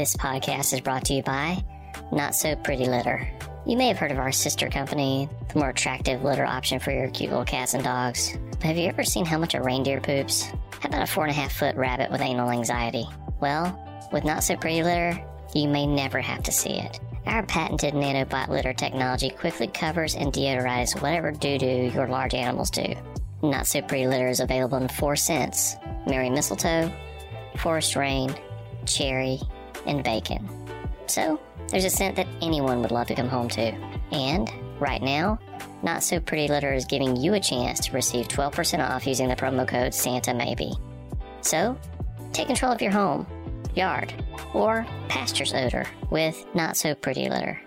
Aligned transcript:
This 0.00 0.16
podcast 0.16 0.72
is 0.72 0.80
brought 0.80 1.04
to 1.04 1.12
you 1.12 1.22
by 1.22 1.62
Not 2.10 2.34
So 2.34 2.56
Pretty 2.56 2.86
Litter. 2.86 3.30
You 3.66 3.76
may 3.76 3.88
have 3.88 3.98
heard 3.98 4.10
of 4.10 4.18
our 4.18 4.32
sister 4.32 4.70
company, 4.70 5.28
the 5.52 5.58
more 5.58 5.68
attractive 5.68 6.24
litter 6.24 6.46
option 6.46 6.78
for 6.78 6.90
your 6.90 7.10
cute 7.10 7.28
little 7.28 7.44
cats 7.44 7.74
and 7.74 7.84
dogs. 7.84 8.34
But 8.52 8.62
have 8.62 8.78
you 8.78 8.86
ever 8.86 9.04
seen 9.04 9.26
how 9.26 9.36
much 9.36 9.52
a 9.52 9.60
reindeer 9.60 10.00
poops? 10.00 10.44
How 10.80 10.88
about 10.88 11.02
a 11.02 11.06
four 11.06 11.24
and 11.24 11.30
a 11.30 11.38
half 11.38 11.52
foot 11.52 11.76
rabbit 11.76 12.10
with 12.10 12.22
anal 12.22 12.50
anxiety? 12.50 13.04
Well, 13.42 13.78
with 14.10 14.24
Not 14.24 14.42
So 14.42 14.56
Pretty 14.56 14.82
Litter, 14.82 15.22
you 15.54 15.68
may 15.68 15.86
never 15.86 16.22
have 16.22 16.42
to 16.44 16.50
see 16.50 16.78
it. 16.78 16.98
Our 17.26 17.44
patented 17.44 17.92
nanobot 17.92 18.48
litter 18.48 18.72
technology 18.72 19.28
quickly 19.28 19.66
covers 19.66 20.14
and 20.14 20.32
deodorizes 20.32 21.02
whatever 21.02 21.30
doo 21.30 21.58
doo 21.58 21.92
your 21.94 22.08
large 22.08 22.32
animals 22.32 22.70
do. 22.70 22.94
Not 23.42 23.66
So 23.66 23.82
Pretty 23.82 24.06
Litter 24.06 24.28
is 24.28 24.40
available 24.40 24.78
in 24.78 24.88
four 24.88 25.14
scents 25.14 25.76
Merry 26.06 26.30
Mistletoe, 26.30 26.90
Forest 27.58 27.96
Rain, 27.96 28.34
Cherry, 28.86 29.38
and 29.86 30.02
Bacon. 30.04 30.48
So, 31.06 31.40
there's 31.68 31.84
a 31.84 31.90
scent 31.90 32.16
that 32.16 32.26
anyone 32.40 32.82
would 32.82 32.90
love 32.90 33.06
to 33.08 33.14
come 33.14 33.28
home 33.28 33.48
to. 33.50 33.72
And, 34.12 34.50
right 34.78 35.02
now, 35.02 35.38
Not 35.82 36.02
So 36.02 36.20
Pretty 36.20 36.48
Litter 36.48 36.72
is 36.72 36.84
giving 36.84 37.16
you 37.16 37.34
a 37.34 37.40
chance 37.40 37.80
to 37.86 37.92
receive 37.92 38.28
12% 38.28 38.88
off 38.88 39.06
using 39.06 39.28
the 39.28 39.36
promo 39.36 39.66
code 39.66 39.94
Santa 39.94 40.34
Maybe. 40.34 40.72
So, 41.42 41.78
take 42.32 42.46
control 42.46 42.72
of 42.72 42.82
your 42.82 42.92
home, 42.92 43.26
yard, 43.74 44.12
or 44.54 44.86
pasture's 45.08 45.54
odor 45.54 45.86
with 46.10 46.44
Not 46.54 46.76
So 46.76 46.94
Pretty 46.94 47.28
Litter. 47.28 47.60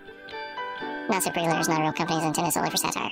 Not 1.08 1.22
So 1.22 1.30
Pretty 1.30 1.48
Litter 1.48 1.60
is 1.60 1.68
not 1.68 1.80
a 1.80 1.82
real 1.82 1.92
company, 1.92 2.18
it's 2.18 2.26
intended 2.26 2.52
solely 2.52 2.70
for 2.70 2.76
satire. 2.76 3.10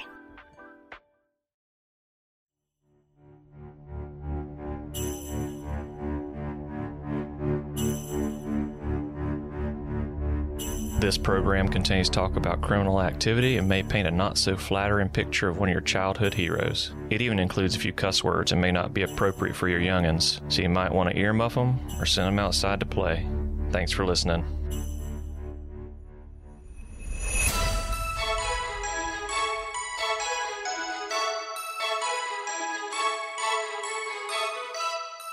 This 11.13 11.19
program 11.19 11.69
contains 11.69 12.09
talk 12.09 12.37
about 12.37 12.63
criminal 12.63 13.03
activity 13.03 13.59
and 13.59 13.69
may 13.69 13.83
paint 13.83 14.09
a 14.09 14.11
not 14.11 14.39
so 14.39 14.57
flattering 14.57 15.11
picture 15.11 15.47
of 15.47 15.59
one 15.59 15.69
of 15.69 15.73
your 15.75 15.83
childhood 15.83 16.33
heroes. 16.33 16.95
It 17.11 17.21
even 17.21 17.39
includes 17.39 17.77
a 17.77 17.79
few 17.79 17.93
cuss 17.93 18.25
words 18.25 18.51
and 18.51 18.63
may 18.63 18.73
not 18.73 18.95
be 18.95 19.03
appropriate 19.03 19.55
for 19.55 19.69
your 19.69 19.81
youngins, 19.81 20.41
so 20.51 20.63
you 20.63 20.71
might 20.71 20.91
want 20.91 21.11
to 21.11 21.15
earmuff 21.15 21.53
them 21.53 21.79
or 22.01 22.07
send 22.07 22.29
them 22.29 22.39
outside 22.39 22.81
to 22.81 22.87
play. 22.87 23.29
Thanks 23.73 23.93
for 23.93 24.07
listening. 24.07 24.43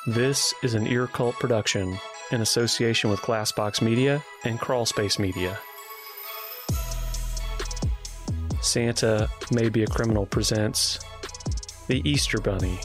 This 0.07 0.53
is 0.61 0.73
an 0.73 0.87
Ear 0.87 1.07
Cult 1.07 1.35
production 1.35 1.97
in 2.33 2.41
association 2.41 3.09
with 3.09 3.21
Glassbox 3.21 3.81
Media 3.81 4.21
and 4.43 4.59
Crawlspace 4.59 5.17
Media. 5.17 5.57
Santa 8.69 9.27
Maybe 9.51 9.81
a 9.81 9.87
Criminal 9.87 10.27
presents 10.27 10.99
The 11.87 12.07
Easter 12.07 12.37
Bunny 12.37 12.79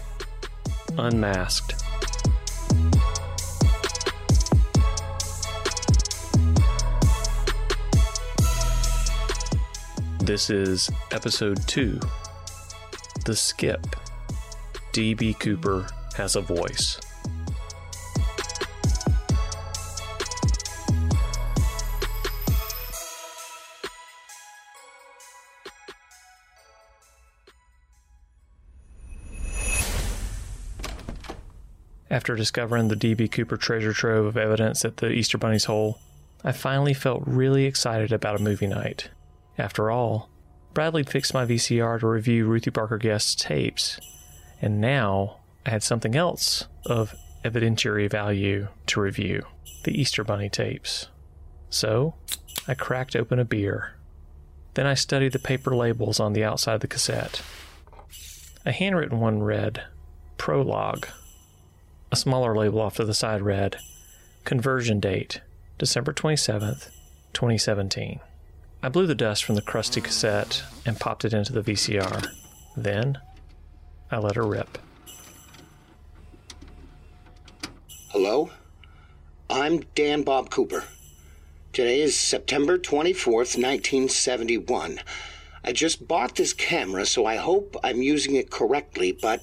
Unmasked. 0.96 1.74
This 10.20 10.48
is 10.48 10.90
episode 11.12 11.68
2 11.68 12.00
The 13.26 13.36
Skip. 13.36 13.84
D.B. 14.92 15.34
Cooper 15.34 15.86
has 16.16 16.36
a 16.36 16.40
voice. 16.40 16.98
After 32.24 32.36
discovering 32.36 32.88
the 32.88 32.96
D.B. 32.96 33.28
Cooper 33.28 33.58
treasure 33.58 33.92
trove 33.92 34.24
of 34.24 34.38
evidence 34.38 34.82
at 34.82 34.96
the 34.96 35.10
Easter 35.10 35.36
Bunny's 35.36 35.66
hole, 35.66 35.98
I 36.42 36.52
finally 36.52 36.94
felt 36.94 37.22
really 37.26 37.66
excited 37.66 38.12
about 38.12 38.40
a 38.40 38.42
movie 38.42 38.66
night. 38.66 39.10
After 39.58 39.90
all, 39.90 40.30
Bradley'd 40.72 41.10
fixed 41.10 41.34
my 41.34 41.44
VCR 41.44 42.00
to 42.00 42.06
review 42.06 42.46
Ruthie 42.46 42.70
Barker 42.70 42.96
Guest's 42.96 43.34
tapes, 43.34 44.00
and 44.62 44.80
now 44.80 45.40
I 45.66 45.70
had 45.70 45.82
something 45.82 46.16
else 46.16 46.66
of 46.86 47.14
evidentiary 47.44 48.10
value 48.10 48.68
to 48.86 49.02
review 49.02 49.44
the 49.82 49.92
Easter 49.92 50.24
Bunny 50.24 50.48
tapes. 50.48 51.08
So, 51.68 52.14
I 52.66 52.72
cracked 52.72 53.14
open 53.14 53.38
a 53.38 53.44
beer. 53.44 53.96
Then 54.72 54.86
I 54.86 54.94
studied 54.94 55.32
the 55.32 55.38
paper 55.38 55.76
labels 55.76 56.20
on 56.20 56.32
the 56.32 56.44
outside 56.44 56.76
of 56.76 56.80
the 56.80 56.88
cassette. 56.88 57.42
A 58.64 58.72
handwritten 58.72 59.20
one 59.20 59.42
read, 59.42 59.84
Prologue. 60.38 61.06
A 62.14 62.16
smaller 62.16 62.54
label 62.54 62.80
off 62.80 62.94
to 62.94 63.04
the 63.04 63.12
side 63.12 63.42
read, 63.42 63.78
Conversion 64.44 65.00
date, 65.00 65.40
December 65.78 66.12
27th, 66.12 66.90
2017. 67.32 68.20
I 68.84 68.88
blew 68.88 69.08
the 69.08 69.16
dust 69.16 69.42
from 69.42 69.56
the 69.56 69.62
crusty 69.62 70.00
cassette 70.00 70.62
and 70.86 71.00
popped 71.00 71.24
it 71.24 71.32
into 71.32 71.52
the 71.52 71.60
VCR. 71.60 72.24
Then, 72.76 73.18
I 74.12 74.18
let 74.18 74.36
her 74.36 74.46
rip. 74.46 74.78
Hello? 78.10 78.50
I'm 79.50 79.80
Dan 79.96 80.22
Bob 80.22 80.50
Cooper. 80.50 80.84
Today 81.72 82.00
is 82.00 82.16
September 82.16 82.78
24th, 82.78 83.58
1971. 83.58 85.00
I 85.64 85.72
just 85.72 86.06
bought 86.06 86.36
this 86.36 86.52
camera, 86.52 87.06
so 87.06 87.26
I 87.26 87.34
hope 87.34 87.76
I'm 87.82 88.02
using 88.02 88.36
it 88.36 88.52
correctly, 88.52 89.10
but. 89.10 89.42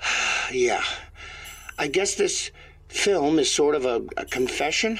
yeah. 0.52 0.84
I 1.78 1.86
guess 1.86 2.14
this 2.14 2.50
film 2.88 3.38
is 3.38 3.52
sort 3.52 3.74
of 3.74 3.84
a, 3.84 4.02
a 4.16 4.24
confession. 4.24 4.98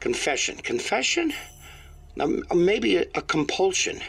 Confession. 0.00 0.56
Confession? 0.58 1.32
Um, 2.20 2.44
maybe 2.54 2.96
a, 2.96 3.06
a, 3.14 3.22
compulsion. 3.22 4.00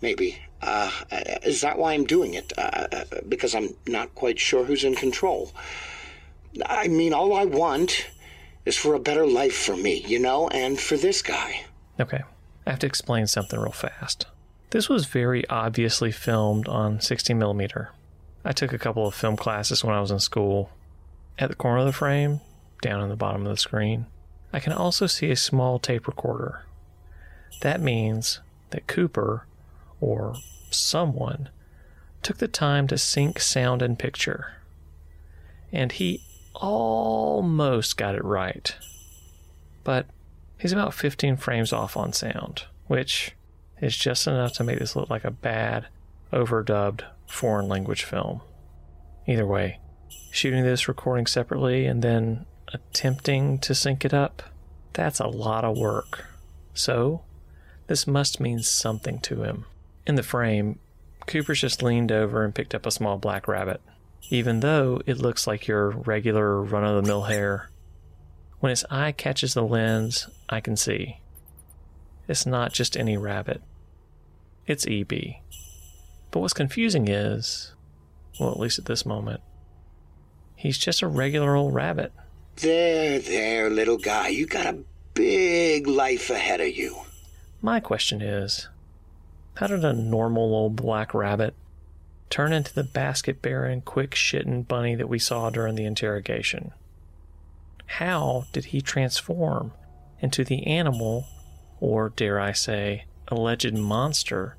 Maybe. 0.00 0.38
Uh, 0.62 0.90
is 1.42 1.60
that 1.60 1.78
why 1.78 1.92
I'm 1.92 2.04
doing 2.04 2.34
it? 2.34 2.52
Uh, 2.56 3.04
because 3.28 3.54
I'm 3.54 3.70
not 3.86 4.14
quite 4.14 4.38
sure 4.38 4.64
who's 4.64 4.84
in 4.84 4.94
control. 4.94 5.52
I 6.64 6.88
mean, 6.88 7.12
all 7.12 7.34
I 7.34 7.44
want 7.44 8.08
is 8.64 8.76
for 8.76 8.94
a 8.94 9.00
better 9.00 9.26
life 9.26 9.56
for 9.56 9.76
me, 9.76 10.04
you 10.06 10.18
know, 10.18 10.48
and 10.48 10.78
for 10.78 10.96
this 10.96 11.22
guy. 11.22 11.64
Okay. 12.00 12.22
I 12.66 12.70
have 12.70 12.78
to 12.80 12.86
explain 12.86 13.26
something 13.26 13.58
real 13.58 13.72
fast. 13.72 14.26
This 14.70 14.88
was 14.88 15.06
very 15.06 15.46
obviously 15.48 16.10
filmed 16.10 16.66
on 16.66 17.00
60 17.00 17.34
millimeter. 17.34 17.90
I 18.44 18.52
took 18.52 18.72
a 18.72 18.78
couple 18.78 19.06
of 19.06 19.14
film 19.14 19.36
classes 19.36 19.84
when 19.84 19.94
I 19.94 20.00
was 20.00 20.10
in 20.10 20.18
school. 20.18 20.70
At 21.38 21.48
the 21.48 21.56
corner 21.56 21.78
of 21.78 21.86
the 21.86 21.92
frame, 21.92 22.40
down 22.80 23.02
in 23.02 23.08
the 23.08 23.16
bottom 23.16 23.44
of 23.44 23.48
the 23.50 23.56
screen, 23.56 24.06
I 24.52 24.60
can 24.60 24.72
also 24.72 25.06
see 25.06 25.30
a 25.30 25.36
small 25.36 25.78
tape 25.78 26.06
recorder. 26.06 26.64
That 27.62 27.80
means 27.80 28.40
that 28.70 28.86
Cooper, 28.86 29.46
or 30.00 30.36
someone, 30.70 31.48
took 32.22 32.38
the 32.38 32.48
time 32.48 32.86
to 32.86 32.98
sync 32.98 33.40
sound 33.40 33.82
and 33.82 33.98
picture. 33.98 34.52
And 35.72 35.90
he 35.90 36.22
almost 36.54 37.96
got 37.96 38.14
it 38.14 38.24
right. 38.24 38.74
But 39.82 40.06
he's 40.58 40.72
about 40.72 40.94
15 40.94 41.36
frames 41.36 41.72
off 41.72 41.96
on 41.96 42.12
sound, 42.12 42.64
which 42.86 43.32
is 43.80 43.96
just 43.96 44.26
enough 44.28 44.52
to 44.54 44.64
make 44.64 44.78
this 44.78 44.94
look 44.94 45.10
like 45.10 45.24
a 45.24 45.30
bad, 45.32 45.86
overdubbed 46.32 47.02
foreign 47.26 47.68
language 47.68 48.04
film. 48.04 48.40
Either 49.26 49.46
way, 49.46 49.80
shooting 50.30 50.62
this 50.62 50.88
recording 50.88 51.26
separately 51.26 51.86
and 51.86 52.02
then 52.02 52.46
attempting 52.72 53.58
to 53.58 53.74
sync 53.74 54.04
it 54.04 54.14
up, 54.14 54.42
that's 54.92 55.20
a 55.20 55.26
lot 55.26 55.64
of 55.64 55.76
work. 55.76 56.26
So, 56.72 57.22
this 57.86 58.06
must 58.06 58.40
mean 58.40 58.60
something 58.60 59.18
to 59.20 59.42
him. 59.42 59.66
In 60.06 60.14
the 60.14 60.22
frame, 60.22 60.78
Cooper's 61.26 61.60
just 61.60 61.82
leaned 61.82 62.12
over 62.12 62.44
and 62.44 62.54
picked 62.54 62.74
up 62.74 62.86
a 62.86 62.90
small 62.90 63.18
black 63.18 63.48
rabbit 63.48 63.80
even 64.30 64.60
though 64.60 65.00
it 65.06 65.18
looks 65.18 65.46
like 65.46 65.66
your 65.66 65.90
regular 65.90 66.62
run 66.62 66.84
of 66.84 66.96
the 66.96 67.06
mill 67.06 67.24
hare. 67.24 67.70
When 68.60 68.72
its 68.72 68.84
eye 68.90 69.12
catches 69.12 69.54
the 69.54 69.62
lens, 69.62 70.28
I 70.48 70.60
can 70.60 70.76
see. 70.76 71.20
It's 72.26 72.46
not 72.46 72.72
just 72.72 72.96
any 72.96 73.16
rabbit, 73.18 73.62
it's 74.66 74.86
EB. 74.86 75.12
But 76.30 76.40
what's 76.40 76.54
confusing 76.54 77.08
is, 77.08 77.74
well, 78.40 78.50
at 78.50 78.58
least 78.58 78.78
at 78.78 78.86
this 78.86 79.04
moment, 79.04 79.42
he's 80.64 80.78
just 80.78 81.02
a 81.02 81.06
regular 81.06 81.54
old 81.54 81.74
rabbit. 81.74 82.10
There, 82.56 83.20
there, 83.20 83.68
little 83.70 83.98
guy. 83.98 84.28
You 84.28 84.46
got 84.46 84.66
a 84.66 84.78
big 85.12 85.86
life 85.86 86.30
ahead 86.30 86.60
of 86.60 86.74
you. 86.74 86.96
My 87.60 87.78
question 87.80 88.22
is 88.22 88.68
how 89.56 89.66
did 89.68 89.84
a 89.84 89.92
normal 89.92 90.54
old 90.54 90.74
black 90.74 91.14
rabbit 91.14 91.54
turn 92.30 92.52
into 92.52 92.74
the 92.74 92.82
basket 92.82 93.40
bearing, 93.42 93.80
quick 93.82 94.12
shitting 94.12 94.66
bunny 94.66 94.94
that 94.94 95.08
we 95.08 95.18
saw 95.18 95.50
during 95.50 95.74
the 95.76 95.84
interrogation. 95.84 96.72
how 97.86 98.46
did 98.52 98.66
he 98.66 98.80
transform 98.80 99.72
into 100.20 100.42
the 100.44 100.66
animal, 100.66 101.26
or 101.80 102.08
dare 102.08 102.40
I 102.40 102.52
say, 102.52 103.04
alleged 103.28 103.74
monster, 103.74 104.56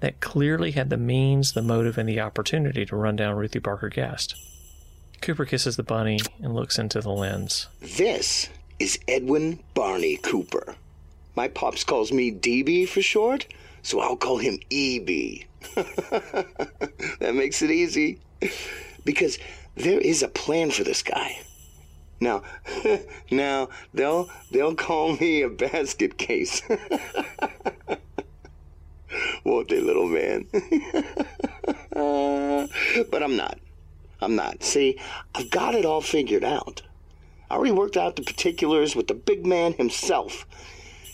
that 0.00 0.20
clearly 0.20 0.70
had 0.70 0.90
the 0.90 0.96
means, 0.96 1.52
the 1.52 1.62
motive, 1.62 1.98
and 1.98 2.08
the 2.08 2.20
opportunity 2.20 2.86
to 2.86 2.96
run 2.96 3.16
down 3.16 3.36
Ruthie 3.36 3.58
Barker 3.58 3.88
Guest? 3.88 4.36
Cooper 5.20 5.44
kisses 5.44 5.76
the 5.76 5.82
bunny 5.82 6.18
and 6.42 6.54
looks 6.54 6.78
into 6.78 7.00
the 7.00 7.10
lens. 7.10 7.66
This 7.80 8.48
is 8.78 8.98
Edwin 9.08 9.60
Barney 9.74 10.16
Cooper. 10.16 10.76
My 11.34 11.48
pops 11.48 11.84
calls 11.84 12.12
me 12.12 12.32
DB 12.32 12.88
for 12.88 13.02
short, 13.02 13.46
so 13.82 14.00
I'll 14.00 14.16
call 14.16 14.38
him 14.38 14.58
EB. 14.70 15.06
that 15.74 17.34
makes 17.34 17.62
it 17.62 17.70
easy. 17.70 18.20
Because 19.04 19.38
there 19.74 20.00
is 20.00 20.22
a 20.22 20.28
plan 20.28 20.70
for 20.70 20.84
this 20.84 21.02
guy. 21.02 21.38
Now, 22.20 22.42
now 23.30 23.68
they'll 23.94 24.28
they'll 24.50 24.74
call 24.74 25.16
me 25.16 25.42
a 25.42 25.48
basket 25.48 26.18
case. 26.18 26.62
Won't 29.44 29.68
they, 29.68 29.80
little 29.80 30.08
man? 30.08 30.48
but 33.10 33.22
I'm 33.22 33.36
not. 33.36 33.58
I'm 34.20 34.34
not. 34.34 34.62
See, 34.62 34.98
I've 35.34 35.50
got 35.50 35.74
it 35.74 35.84
all 35.84 36.00
figured 36.00 36.44
out. 36.44 36.82
I 37.50 37.54
already 37.54 37.72
worked 37.72 37.96
out 37.96 38.16
the 38.16 38.22
particulars 38.22 38.94
with 38.94 39.08
the 39.08 39.14
big 39.14 39.46
man 39.46 39.72
himself, 39.74 40.46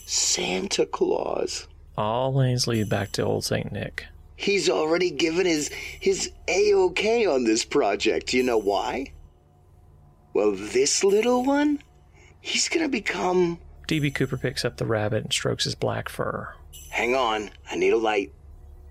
Santa 0.05 0.85
Claus. 0.85 1.67
All 1.97 2.33
lanes 2.33 2.67
lead 2.67 2.89
back 2.89 3.11
to 3.13 3.23
Old 3.23 3.45
St. 3.45 3.71
Nick. 3.71 4.05
He's 4.35 4.69
already 4.69 5.11
given 5.11 5.45
his 5.45 5.69
his 5.69 6.31
A-OK 6.49 7.25
on 7.25 7.45
this 7.45 7.63
project. 7.63 8.33
You 8.33 8.43
know 8.43 8.57
why? 8.57 9.13
Well, 10.33 10.51
this 10.51 11.03
little 11.05 11.45
one, 11.45 11.81
he's 12.41 12.67
gonna 12.67 12.89
become. 12.89 13.59
DB 13.87 14.13
Cooper 14.13 14.37
picks 14.37 14.65
up 14.65 14.75
the 14.75 14.85
rabbit 14.85 15.23
and 15.23 15.31
strokes 15.31 15.63
his 15.63 15.75
black 15.75 16.09
fur. 16.09 16.53
Hang 16.89 17.15
on, 17.15 17.51
I 17.71 17.77
need 17.77 17.93
a 17.93 17.97
light. 17.97 18.33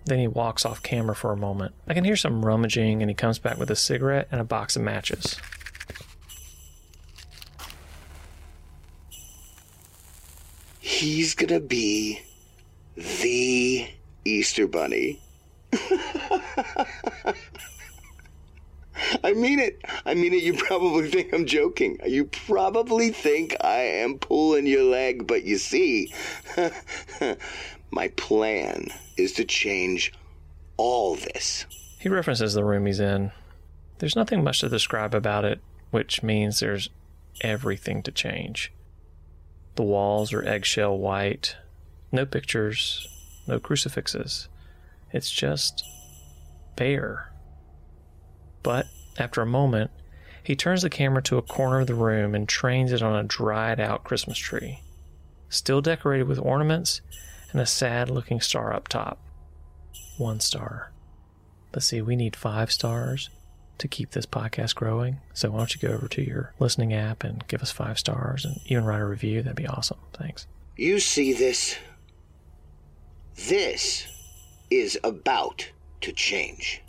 Then 0.06 0.19
he 0.19 0.29
walks 0.29 0.67
off 0.67 0.83
camera 0.83 1.15
for 1.15 1.33
a 1.33 1.37
moment. 1.37 1.75
I 1.89 1.95
can 1.95 2.05
hear 2.05 2.17
some 2.17 2.45
rummaging, 2.45 3.03
and 3.03 3.11
he 3.11 3.15
comes 3.15 3.39
back 3.39 3.59
with 3.59 3.71
a 3.71 3.77
cigarette 3.77 4.29
and 4.31 4.41
a 4.41 4.45
box 4.45 4.77
of 4.77 4.83
matches. 4.83 5.37
He's 10.81 11.35
gonna 11.35 11.61
be 11.61 12.21
the 12.97 13.89
Easter 14.25 14.67
Bunny. 14.67 15.21
I 19.25 19.33
mean 19.33 19.59
it. 19.59 19.81
I 20.06 20.15
mean 20.15 20.35
it. 20.35 20.43
You 20.43 20.55
probably 20.55 21.09
think 21.11 21.33
I'm 21.33 21.47
joking. 21.47 21.99
You 22.06 22.27
probably 22.27 23.11
think 23.11 23.56
I 23.61 23.81
am 23.81 24.19
pulling 24.19 24.67
your 24.67 24.85
leg, 24.85 25.27
but 25.27 25.45
you 25.45 25.59
see, 25.59 26.12
my 27.94 28.08
plan 28.08 28.88
is 29.17 29.32
to 29.32 29.44
change 29.44 30.12
all 30.76 31.14
this. 31.14 31.64
He 32.00 32.08
references 32.08 32.55
the 32.55 32.64
room 32.64 32.87
he's 32.87 32.99
in. 32.99 33.31
There's 33.99 34.17
nothing 34.17 34.43
much 34.43 34.61
to 34.61 34.69
describe 34.69 35.14
about 35.14 35.44
it, 35.44 35.61
which 35.93 36.23
means 36.23 36.58
there's 36.58 36.91
everything 37.41 38.02
to 38.02 38.11
change. 38.11 38.73
The 39.76 39.85
walls 39.85 40.32
are 40.32 40.43
eggshell 40.43 40.99
white, 40.99 41.56
no 42.11 42.26
pictures, 42.26 43.06
no 43.46 43.61
crucifixes. 43.61 44.49
It's 45.12 45.31
just 45.31 45.85
bare. 46.75 47.31
But 48.64 48.87
after 49.19 49.41
a 49.41 49.46
moment, 49.46 49.93
he 50.43 50.56
turns 50.56 50.82
the 50.82 50.91
camera 50.91 51.23
to 51.23 51.38
a 51.38 51.43
corner 51.43 51.81
of 51.81 51.87
the 51.87 51.94
room 51.94 52.35
and 52.35 52.49
trains 52.49 52.91
it 52.91 53.02
on 53.02 53.14
a 53.14 53.23
dried 53.23 53.79
out 53.79 54.02
Christmas 54.02 54.37
tree, 54.37 54.81
still 55.49 55.81
decorated 55.81 56.26
with 56.26 56.41
ornaments 56.41 57.00
and 57.55 57.62
a 57.62 57.67
sad 57.67 58.11
looking 58.11 58.41
star 58.41 58.75
up 58.75 58.89
top. 58.89 59.19
One 60.19 60.41
star. 60.41 60.91
Let's 61.73 61.87
see, 61.87 62.03
we 62.03 62.17
need 62.17 62.37
five 62.37 62.71
stars 62.71 63.31
to 63.79 63.89
keep 63.89 64.11
this 64.11 64.27
podcast 64.27 64.75
growing. 64.75 65.21
So 65.33 65.51
why 65.51 65.59
don't 65.59 65.75
you 65.75 65.89
go 65.89 65.95
over 65.95 66.09
to 66.09 66.23
your 66.23 66.53
listening 66.59 66.93
app 66.93 67.23
and 67.25 67.47
give 67.47 67.62
us 67.62 67.71
five 67.71 67.99
stars 67.99 68.45
and 68.45 68.61
even 68.67 68.85
write 68.85 69.01
a 69.01 69.06
review? 69.06 69.41
That'd 69.43 69.56
be 69.56 69.67
awesome. 69.67 69.99
Thanks. 70.12 70.47
You 70.77 70.99
see 70.99 71.33
this? 71.33 71.77
This 73.37 74.06
is 74.71 74.99
about 75.05 75.71
to 76.01 76.12
change. 76.12 76.83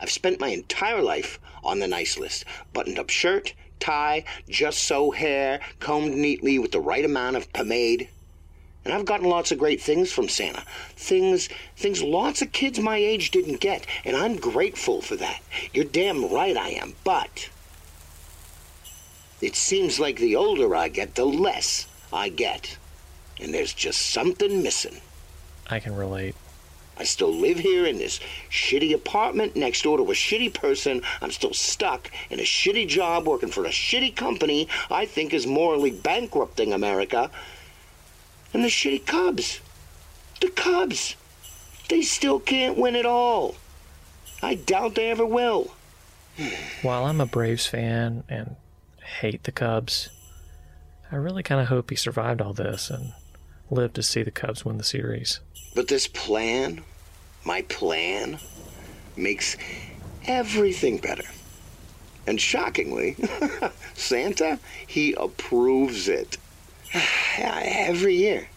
I've 0.00 0.10
spent 0.10 0.40
my 0.40 0.48
entire 0.48 1.02
life 1.02 1.40
on 1.64 1.80
the 1.80 1.88
nice 1.88 2.16
list 2.16 2.44
buttoned 2.72 2.98
up 2.98 3.10
shirt, 3.10 3.54
tie, 3.80 4.24
just 4.48 4.84
so 4.84 5.10
hair, 5.10 5.60
combed 5.80 6.14
neatly 6.14 6.58
with 6.58 6.72
the 6.72 6.80
right 6.80 7.04
amount 7.04 7.36
of 7.36 7.52
pomade. 7.52 8.08
And 8.84 8.92
I've 8.92 9.06
gotten 9.06 9.28
lots 9.28 9.50
of 9.50 9.58
great 9.58 9.80
things 9.80 10.12
from 10.12 10.28
Santa. 10.28 10.62
Things 10.96 11.48
things 11.76 12.02
lots 12.02 12.42
of 12.42 12.52
kids 12.52 12.78
my 12.78 12.96
age 12.96 13.30
didn't 13.30 13.60
get, 13.60 13.86
and 14.04 14.16
I'm 14.16 14.36
grateful 14.36 15.00
for 15.00 15.16
that. 15.16 15.40
You're 15.72 15.84
damn 15.84 16.30
right 16.30 16.56
I 16.56 16.70
am. 16.70 16.94
But 17.02 17.48
it 19.40 19.56
seems 19.56 19.98
like 19.98 20.16
the 20.18 20.36
older 20.36 20.74
I 20.74 20.88
get, 20.88 21.14
the 21.14 21.24
less 21.24 21.86
I 22.12 22.28
get. 22.28 22.76
And 23.40 23.52
there's 23.52 23.74
just 23.74 24.10
something 24.10 24.62
missing. 24.62 25.00
I 25.68 25.80
can 25.80 25.96
relate. 25.96 26.34
I 26.96 27.04
still 27.04 27.34
live 27.34 27.58
here 27.58 27.86
in 27.86 27.98
this 27.98 28.20
shitty 28.50 28.94
apartment 28.94 29.56
next 29.56 29.82
door 29.82 29.96
to 29.98 30.04
a 30.04 30.14
shitty 30.14 30.54
person. 30.54 31.02
I'm 31.20 31.32
still 31.32 31.52
stuck 31.52 32.10
in 32.30 32.38
a 32.38 32.44
shitty 32.44 32.86
job 32.86 33.26
working 33.26 33.50
for 33.50 33.64
a 33.64 33.70
shitty 33.70 34.14
company 34.14 34.68
I 34.90 35.06
think 35.06 35.34
is 35.34 35.46
morally 35.46 35.90
bankrupting 35.90 36.72
America. 36.72 37.30
And 38.54 38.64
the 38.64 38.68
shitty 38.68 39.04
Cubs. 39.04 39.60
The 40.40 40.48
Cubs. 40.48 41.16
They 41.88 42.00
still 42.02 42.40
can't 42.40 42.78
win 42.78 42.96
it 42.96 43.04
all. 43.04 43.56
I 44.42 44.54
doubt 44.54 44.94
they 44.94 45.10
ever 45.10 45.26
will. 45.26 45.74
While 46.82 47.04
I'm 47.04 47.20
a 47.20 47.26
Braves 47.26 47.66
fan 47.66 48.24
and 48.28 48.56
hate 49.20 49.44
the 49.44 49.52
Cubs, 49.52 50.08
I 51.12 51.16
really 51.16 51.42
kind 51.42 51.60
of 51.60 51.68
hope 51.68 51.90
he 51.90 51.96
survived 51.96 52.40
all 52.40 52.52
this 52.52 52.90
and 52.90 53.12
lived 53.70 53.94
to 53.96 54.02
see 54.02 54.22
the 54.22 54.30
Cubs 54.30 54.64
win 54.64 54.78
the 54.78 54.84
series. 54.84 55.40
But 55.74 55.88
this 55.88 56.06
plan, 56.06 56.82
my 57.44 57.62
plan, 57.62 58.38
makes 59.16 59.56
everything 60.26 60.98
better. 60.98 61.24
And 62.26 62.40
shockingly, 62.40 63.16
Santa, 63.94 64.58
he 64.86 65.12
approves 65.14 66.08
it. 66.08 66.38
Every 67.38 68.16
year. 68.16 68.48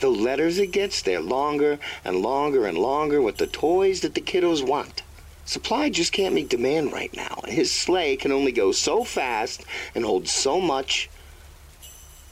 The 0.00 0.08
letters 0.10 0.58
it 0.58 0.72
gets, 0.72 1.02
they're 1.02 1.20
longer 1.20 1.78
and 2.04 2.22
longer 2.22 2.66
and 2.66 2.78
longer 2.78 3.20
with 3.20 3.36
the 3.36 3.46
toys 3.46 4.00
that 4.00 4.14
the 4.14 4.22
kiddos 4.22 4.62
want. 4.62 5.02
Supply 5.44 5.90
just 5.90 6.12
can't 6.12 6.34
meet 6.34 6.48
demand 6.48 6.92
right 6.92 7.14
now, 7.14 7.40
and 7.44 7.52
his 7.52 7.70
sleigh 7.70 8.16
can 8.16 8.32
only 8.32 8.52
go 8.52 8.72
so 8.72 9.04
fast 9.04 9.62
and 9.94 10.04
hold 10.04 10.26
so 10.26 10.58
much. 10.60 11.10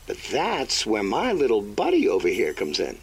But 0.06 0.16
that's 0.30 0.86
where 0.86 1.02
my 1.02 1.32
little 1.32 1.60
buddy 1.60 2.08
over 2.08 2.28
here 2.28 2.54
comes 2.54 2.80
in. 2.80 2.98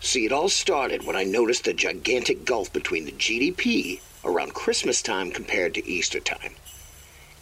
See, 0.00 0.26
it 0.26 0.32
all 0.32 0.48
started 0.48 1.06
when 1.06 1.16
I 1.16 1.22
noticed 1.22 1.64
the 1.64 1.72
gigantic 1.72 2.44
gulf 2.44 2.72
between 2.72 3.04
the 3.04 3.12
GDP 3.12 4.00
around 4.24 4.54
Christmas 4.54 5.00
time 5.00 5.30
compared 5.30 5.74
to 5.74 5.88
Easter 5.88 6.18
time. 6.18 6.56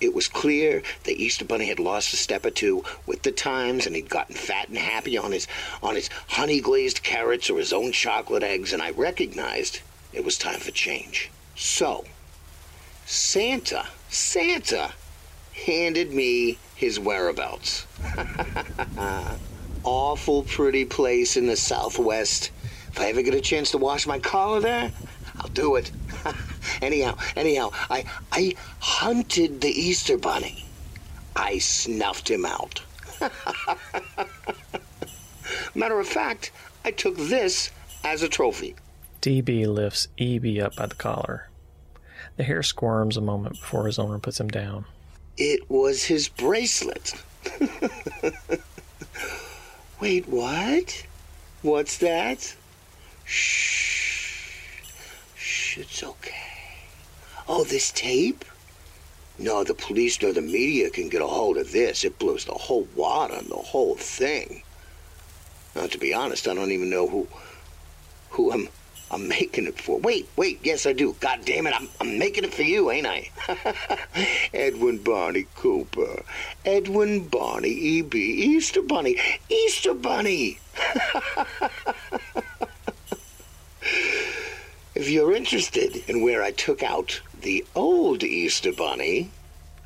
It 0.02 0.14
was 0.14 0.26
clear 0.26 0.82
the 1.04 1.22
Easter 1.22 1.44
Bunny 1.44 1.66
had 1.66 1.78
lost 1.78 2.12
a 2.12 2.16
step 2.16 2.44
or 2.44 2.50
two 2.50 2.82
with 3.06 3.22
the 3.22 3.30
times, 3.30 3.86
and 3.86 3.94
he'd 3.94 4.08
gotten 4.08 4.34
fat 4.34 4.68
and 4.68 4.76
happy 4.76 5.16
on 5.16 5.30
his 5.30 5.46
on 5.80 5.94
his 5.94 6.10
honey 6.26 6.60
glazed 6.60 7.04
carrots 7.04 7.48
or 7.48 7.58
his 7.58 7.72
own 7.72 7.92
chocolate 7.92 8.42
eggs, 8.42 8.72
and 8.72 8.82
I 8.82 8.90
recognized 8.90 9.78
it 10.12 10.24
was 10.24 10.36
time 10.36 10.58
for 10.58 10.72
change. 10.72 11.30
So, 11.54 12.04
Santa, 13.06 13.86
Santa, 14.08 14.92
handed 15.52 16.12
me 16.12 16.58
his 16.74 16.98
whereabouts. 16.98 17.86
Awful 19.84 20.42
pretty 20.42 20.84
place 20.84 21.36
in 21.36 21.46
the 21.46 21.56
Southwest. 21.56 22.50
If 22.88 22.98
I 23.00 23.06
ever 23.06 23.22
get 23.22 23.34
a 23.34 23.40
chance 23.40 23.70
to 23.70 23.78
wash 23.78 24.04
my 24.04 24.18
collar 24.18 24.58
there, 24.58 24.92
I'll 25.42 25.48
do 25.48 25.76
it. 25.76 25.90
anyhow, 26.82 27.16
anyhow, 27.36 27.70
I 27.90 28.04
I 28.30 28.54
hunted 28.78 29.60
the 29.60 29.70
Easter 29.70 30.16
bunny. 30.16 30.64
I 31.34 31.58
snuffed 31.58 32.30
him 32.30 32.44
out. 32.44 32.82
Matter 35.74 35.98
of 35.98 36.06
fact, 36.06 36.52
I 36.84 36.90
took 36.92 37.16
this 37.16 37.70
as 38.04 38.22
a 38.22 38.28
trophy. 38.28 38.76
DB 39.20 39.66
lifts 39.66 40.08
EB 40.18 40.58
up 40.62 40.76
by 40.76 40.86
the 40.86 40.94
collar. 40.94 41.48
The 42.36 42.44
hare 42.44 42.62
squirms 42.62 43.16
a 43.16 43.20
moment 43.20 43.60
before 43.60 43.86
his 43.86 43.98
owner 43.98 44.18
puts 44.18 44.40
him 44.40 44.48
down. 44.48 44.84
It 45.36 45.68
was 45.70 46.04
his 46.04 46.28
bracelet. 46.28 47.14
Wait, 50.00 50.28
what? 50.28 51.06
What's 51.62 51.98
that? 51.98 52.54
Shh. 53.24 53.81
It's 55.78 56.02
okay. 56.02 56.34
Oh, 57.48 57.64
this 57.64 57.90
tape? 57.90 58.44
No, 59.38 59.64
the 59.64 59.74
police 59.74 60.20
nor 60.20 60.32
the 60.32 60.42
media 60.42 60.90
can 60.90 61.08
get 61.08 61.22
a 61.22 61.26
hold 61.26 61.56
of 61.56 61.72
this. 61.72 62.04
It 62.04 62.18
blows 62.18 62.44
the 62.44 62.52
whole 62.52 62.86
wad 62.94 63.30
on 63.30 63.48
the 63.48 63.56
whole 63.56 63.96
thing. 63.96 64.62
Now, 65.74 65.86
to 65.86 65.98
be 65.98 66.12
honest, 66.12 66.46
I 66.46 66.54
don't 66.54 66.72
even 66.72 66.90
know 66.90 67.08
who 67.08 67.26
who 68.30 68.52
I'm 68.52 68.68
I'm 69.10 69.28
making 69.28 69.66
it 69.66 69.80
for. 69.80 69.98
Wait, 69.98 70.28
wait, 70.36 70.60
yes 70.62 70.86
I 70.86 70.92
do. 70.92 71.16
God 71.20 71.40
damn 71.44 71.66
it, 71.66 71.74
I'm 71.74 71.88
I'm 72.00 72.18
making 72.18 72.44
it 72.44 72.52
for 72.52 72.62
you, 72.62 72.90
ain't 72.90 73.06
I? 73.06 73.30
Edwin 74.54 74.98
Barney 74.98 75.46
Cooper. 75.54 76.22
Edwin 76.64 77.28
Barney 77.28 77.70
E.B. 77.70 78.18
Easter 78.18 78.82
Bunny. 78.82 79.18
Easter 79.48 79.94
Bunny. 79.94 80.58
if 84.94 85.08
you're 85.08 85.34
interested 85.34 85.96
in 86.08 86.22
where 86.22 86.42
I 86.42 86.50
took 86.50 86.82
out 86.82 87.20
the 87.40 87.64
old 87.74 88.22
Easter 88.22 88.72
Bunny, 88.72 89.30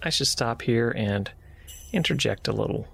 I 0.03 0.11
should 0.11 0.27
stop 0.27 0.63
here 0.63 0.91
and 0.91 1.31
interject 1.93 2.49
a 2.49 2.53
little. 2.53 2.89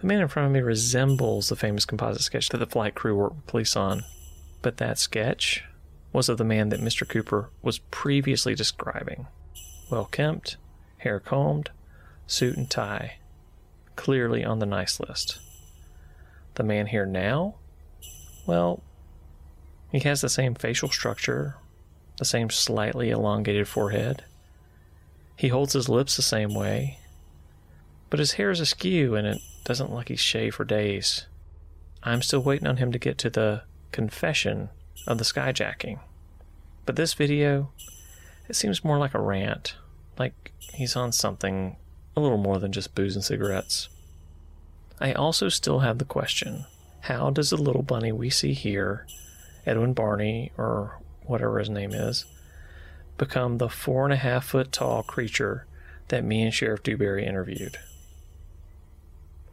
The 0.00 0.06
man 0.06 0.20
in 0.20 0.28
front 0.28 0.46
of 0.46 0.52
me 0.52 0.60
resembles 0.60 1.48
the 1.48 1.56
famous 1.56 1.84
composite 1.84 2.22
sketch 2.22 2.50
that 2.50 2.58
the 2.58 2.66
flight 2.66 2.94
crew 2.94 3.16
worked 3.16 3.36
with 3.36 3.46
police 3.46 3.76
on, 3.76 4.04
but 4.62 4.76
that 4.76 4.98
sketch 4.98 5.64
was 6.12 6.28
of 6.28 6.38
the 6.38 6.44
man 6.44 6.68
that 6.68 6.80
Mr. 6.80 7.08
Cooper 7.08 7.50
was 7.62 7.78
previously 7.78 8.54
describing. 8.54 9.26
Well 9.90 10.04
kempt, 10.04 10.56
hair 10.98 11.20
combed, 11.20 11.70
suit 12.26 12.56
and 12.56 12.70
tie, 12.70 13.18
clearly 13.96 14.44
on 14.44 14.58
the 14.58 14.66
nice 14.66 15.00
list. 15.00 15.38
The 16.54 16.62
man 16.62 16.86
here 16.86 17.06
now? 17.06 17.56
Well, 18.46 18.82
he 20.02 20.08
has 20.08 20.20
the 20.20 20.28
same 20.28 20.54
facial 20.54 20.90
structure, 20.90 21.56
the 22.18 22.24
same 22.24 22.50
slightly 22.50 23.10
elongated 23.10 23.68
forehead. 23.68 24.24
He 25.36 25.48
holds 25.48 25.72
his 25.72 25.88
lips 25.88 26.16
the 26.16 26.22
same 26.22 26.54
way, 26.54 26.98
but 28.10 28.18
his 28.18 28.32
hair 28.32 28.50
is 28.50 28.60
askew 28.60 29.14
and 29.14 29.26
it 29.26 29.40
doesn't 29.64 29.90
look 29.90 29.96
like 29.96 30.08
he's 30.08 30.20
shaved 30.20 30.56
for 30.56 30.64
days. 30.64 31.26
I'm 32.02 32.22
still 32.22 32.42
waiting 32.42 32.66
on 32.66 32.76
him 32.76 32.92
to 32.92 32.98
get 32.98 33.18
to 33.18 33.30
the 33.30 33.62
confession 33.92 34.68
of 35.06 35.18
the 35.18 35.24
skyjacking. 35.24 35.98
But 36.86 36.96
this 36.96 37.14
video, 37.14 37.72
it 38.48 38.56
seems 38.56 38.84
more 38.84 38.98
like 38.98 39.14
a 39.14 39.20
rant, 39.20 39.76
like 40.18 40.52
he's 40.60 40.96
on 40.96 41.12
something 41.12 41.76
a 42.16 42.20
little 42.20 42.38
more 42.38 42.58
than 42.58 42.72
just 42.72 42.94
booze 42.94 43.16
and 43.16 43.24
cigarettes. 43.24 43.88
I 45.00 45.12
also 45.12 45.48
still 45.48 45.80
have 45.80 45.98
the 45.98 46.04
question 46.04 46.66
how 47.00 47.28
does 47.28 47.50
the 47.50 47.56
little 47.56 47.82
bunny 47.82 48.12
we 48.12 48.30
see 48.30 48.54
here, 48.54 49.06
Edwin 49.66 49.92
Barney, 49.94 50.52
or 50.58 51.00
whatever 51.22 51.58
his 51.58 51.70
name 51.70 51.92
is, 51.92 52.24
become 53.16 53.58
the 53.58 53.68
four 53.68 54.04
and 54.04 54.12
a 54.12 54.16
half 54.16 54.46
foot 54.46 54.72
tall 54.72 55.02
creature 55.02 55.66
that 56.08 56.24
me 56.24 56.42
and 56.42 56.52
Sheriff 56.52 56.82
Dewberry 56.82 57.24
interviewed? 57.24 57.78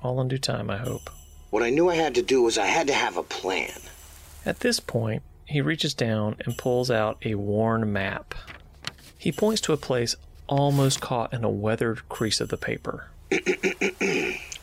All 0.02 0.20
in 0.20 0.28
due 0.28 0.38
time, 0.38 0.70
I 0.70 0.78
hope. 0.78 1.10
what 1.50 1.64
I 1.64 1.70
knew 1.70 1.90
I 1.90 1.96
had 1.96 2.16
to 2.16 2.22
do 2.22 2.42
was 2.42 2.58
I 2.58 2.66
had 2.66 2.88
to 2.88 2.94
have 2.94 3.18
a 3.18 3.24
plan. 3.24 3.72
At 4.46 4.62
this 4.62 4.80
point, 4.80 5.22
he 5.46 5.62
reaches 5.62 5.94
down 5.94 6.38
and 6.46 6.58
pulls 6.58 6.90
out 6.90 7.18
a 7.24 7.36
worn 7.36 7.92
map. 7.92 8.34
He 9.18 9.32
points 9.32 9.62
to 9.62 9.74
a 9.74 9.78
place 9.78 10.16
almost 10.48 11.00
caught 11.02 11.34
in 11.34 11.44
a 11.44 11.50
weathered 11.50 12.08
crease 12.10 12.42
of 12.42 12.50
the 12.50 12.58
paper. 12.58 13.08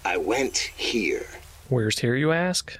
I 0.04 0.16
went 0.16 0.56
here. 0.56 1.26
Where's 1.68 2.00
here, 2.00 2.16
you 2.16 2.32
ask? 2.32 2.78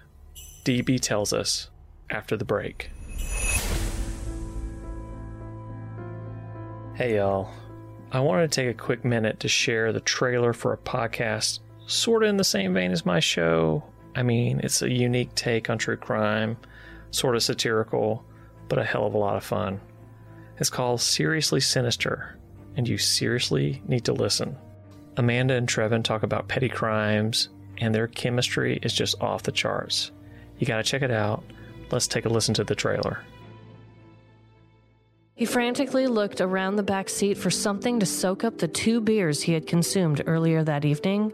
DB 0.65 0.99
tells 1.01 1.33
us 1.33 1.69
after 2.11 2.37
the 2.37 2.45
break. 2.45 2.91
Hey, 6.95 7.17
y'all. 7.17 7.51
I 8.11 8.21
wanted 8.21 8.51
to 8.51 8.61
take 8.61 8.71
a 8.71 8.79
quick 8.79 9.05
minute 9.05 9.41
to 9.41 9.49
share 9.49 9.93
the 9.93 10.01
trailer 10.01 10.53
for 10.53 10.73
a 10.73 10.79
podcast 10.79 11.61
sort 11.87 12.23
of 12.23 12.31
in 12.31 12.37
the 12.37 12.45
same 12.45 12.75
vein 12.75 12.91
as 12.91 13.05
my 13.05 13.21
show. 13.21 13.85
I 14.15 14.23
mean, 14.23 14.61
it's 14.63 14.83
a 14.83 14.91
unique 14.91 15.35
take 15.35 15.71
on 15.71 15.79
true 15.79 15.97
crime, 15.97 16.57
sort 17.11 17.37
of 17.37 17.43
satirical, 17.43 18.25
but 18.69 18.79
a 18.79 18.85
hell 18.85 19.07
of 19.07 19.15
a 19.15 19.19
lot 19.19 19.37
of 19.37 19.45
fun. 19.45 19.81
It's 20.59 20.71
called 20.71 21.01
Seriously 21.01 21.61
Sinister, 21.61 22.37
and 22.77 22.89
you 22.89 22.99
seriously 22.99 23.83
need 23.87 24.05
to 24.07 24.13
listen. 24.13 24.57
Amanda 25.17 25.55
and 25.55 25.69
Trevin 25.69 26.03
talk 26.03 26.23
about 26.23 26.49
petty 26.49 26.69
crimes, 26.69 27.49
and 27.79 27.95
their 27.95 28.09
chemistry 28.09 28.79
is 28.83 28.93
just 28.93 29.21
off 29.21 29.43
the 29.45 29.53
charts. 29.53 30.11
You 30.59 30.67
gotta 30.67 30.83
check 30.83 31.03
it 31.03 31.11
out. 31.11 31.45
Let's 31.91 32.07
take 32.07 32.27
a 32.27 32.29
listen 32.29 32.55
to 32.55 32.65
the 32.65 32.75
trailer. 32.75 33.25
He 35.35 35.45
frantically 35.45 36.09
looked 36.09 36.41
around 36.41 36.77
the 36.77 36.83
back 36.83 37.09
seat 37.09 37.39
for 37.39 37.51
something 37.51 38.01
to 38.01 38.07
soak 38.07 38.43
up 38.43 38.59
the 38.59 38.67
two 38.67 39.01
beers 39.01 39.43
he 39.43 39.53
had 39.53 39.67
consumed 39.67 40.23
earlier 40.27 40.65
that 40.65 40.85
evening, 40.85 41.33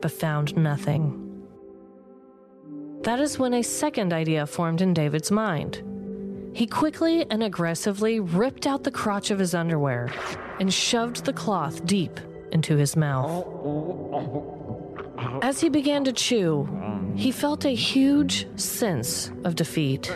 but 0.00 0.10
found 0.10 0.56
nothing. 0.56 1.46
That 3.02 3.20
is 3.20 3.38
when 3.38 3.54
a 3.54 3.62
second 3.62 4.12
idea 4.12 4.46
formed 4.46 4.80
in 4.80 4.92
David's 4.92 5.30
mind. 5.30 5.82
He 6.52 6.66
quickly 6.66 7.24
and 7.30 7.42
aggressively 7.42 8.20
ripped 8.20 8.66
out 8.66 8.84
the 8.84 8.90
crotch 8.90 9.30
of 9.30 9.38
his 9.38 9.54
underwear 9.54 10.12
and 10.60 10.72
shoved 10.72 11.24
the 11.24 11.32
cloth 11.32 11.86
deep 11.86 12.20
into 12.50 12.76
his 12.76 12.96
mouth. 12.96 13.46
As 15.42 15.60
he 15.60 15.68
began 15.68 16.04
to 16.04 16.12
chew, 16.12 16.68
he 17.16 17.30
felt 17.32 17.64
a 17.64 17.74
huge 17.74 18.46
sense 18.58 19.30
of 19.44 19.54
defeat. 19.54 20.10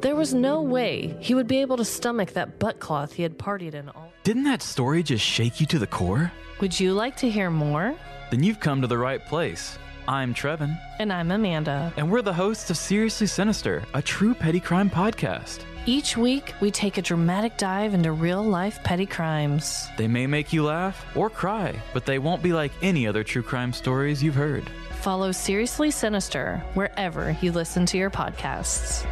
There 0.00 0.16
was 0.16 0.34
no 0.34 0.60
way 0.62 1.16
he 1.20 1.34
would 1.34 1.46
be 1.46 1.58
able 1.60 1.76
to 1.76 1.84
stomach 1.84 2.32
that 2.32 2.58
butt 2.58 2.80
cloth 2.80 3.12
he 3.12 3.22
had 3.22 3.38
partied 3.38 3.74
in 3.74 3.88
all. 3.88 4.12
Didn't 4.24 4.44
that 4.44 4.62
story 4.62 5.02
just 5.02 5.24
shake 5.24 5.60
you 5.60 5.66
to 5.66 5.78
the 5.78 5.86
core? 5.86 6.32
Would 6.60 6.78
you 6.78 6.92
like 6.94 7.16
to 7.18 7.30
hear 7.30 7.50
more? 7.50 7.94
Then 8.30 8.42
you've 8.42 8.60
come 8.60 8.80
to 8.80 8.86
the 8.88 8.98
right 8.98 9.24
place. 9.26 9.78
I'm 10.08 10.34
Trevin, 10.34 10.76
And 10.98 11.12
I'm 11.12 11.30
Amanda. 11.30 11.92
and 11.96 12.10
we're 12.10 12.22
the 12.22 12.32
hosts 12.32 12.68
of 12.70 12.76
Seriously 12.76 13.26
Sinister, 13.28 13.84
a 13.94 14.02
true 14.02 14.34
petty 14.34 14.58
crime 14.58 14.90
podcast. 14.90 15.60
Each 15.84 16.16
week, 16.16 16.54
we 16.60 16.70
take 16.70 16.96
a 16.96 17.02
dramatic 17.02 17.56
dive 17.56 17.92
into 17.92 18.12
real 18.12 18.40
life 18.40 18.80
petty 18.84 19.04
crimes. 19.04 19.88
They 19.96 20.06
may 20.06 20.28
make 20.28 20.52
you 20.52 20.64
laugh 20.64 21.04
or 21.16 21.28
cry, 21.28 21.74
but 21.92 22.06
they 22.06 22.20
won't 22.20 22.40
be 22.40 22.52
like 22.52 22.70
any 22.82 23.04
other 23.04 23.24
true 23.24 23.42
crime 23.42 23.72
stories 23.72 24.22
you've 24.22 24.36
heard. 24.36 24.62
Follow 25.00 25.32
Seriously 25.32 25.90
Sinister 25.90 26.62
wherever 26.74 27.36
you 27.42 27.50
listen 27.50 27.84
to 27.86 27.98
your 27.98 28.10
podcasts. 28.10 29.04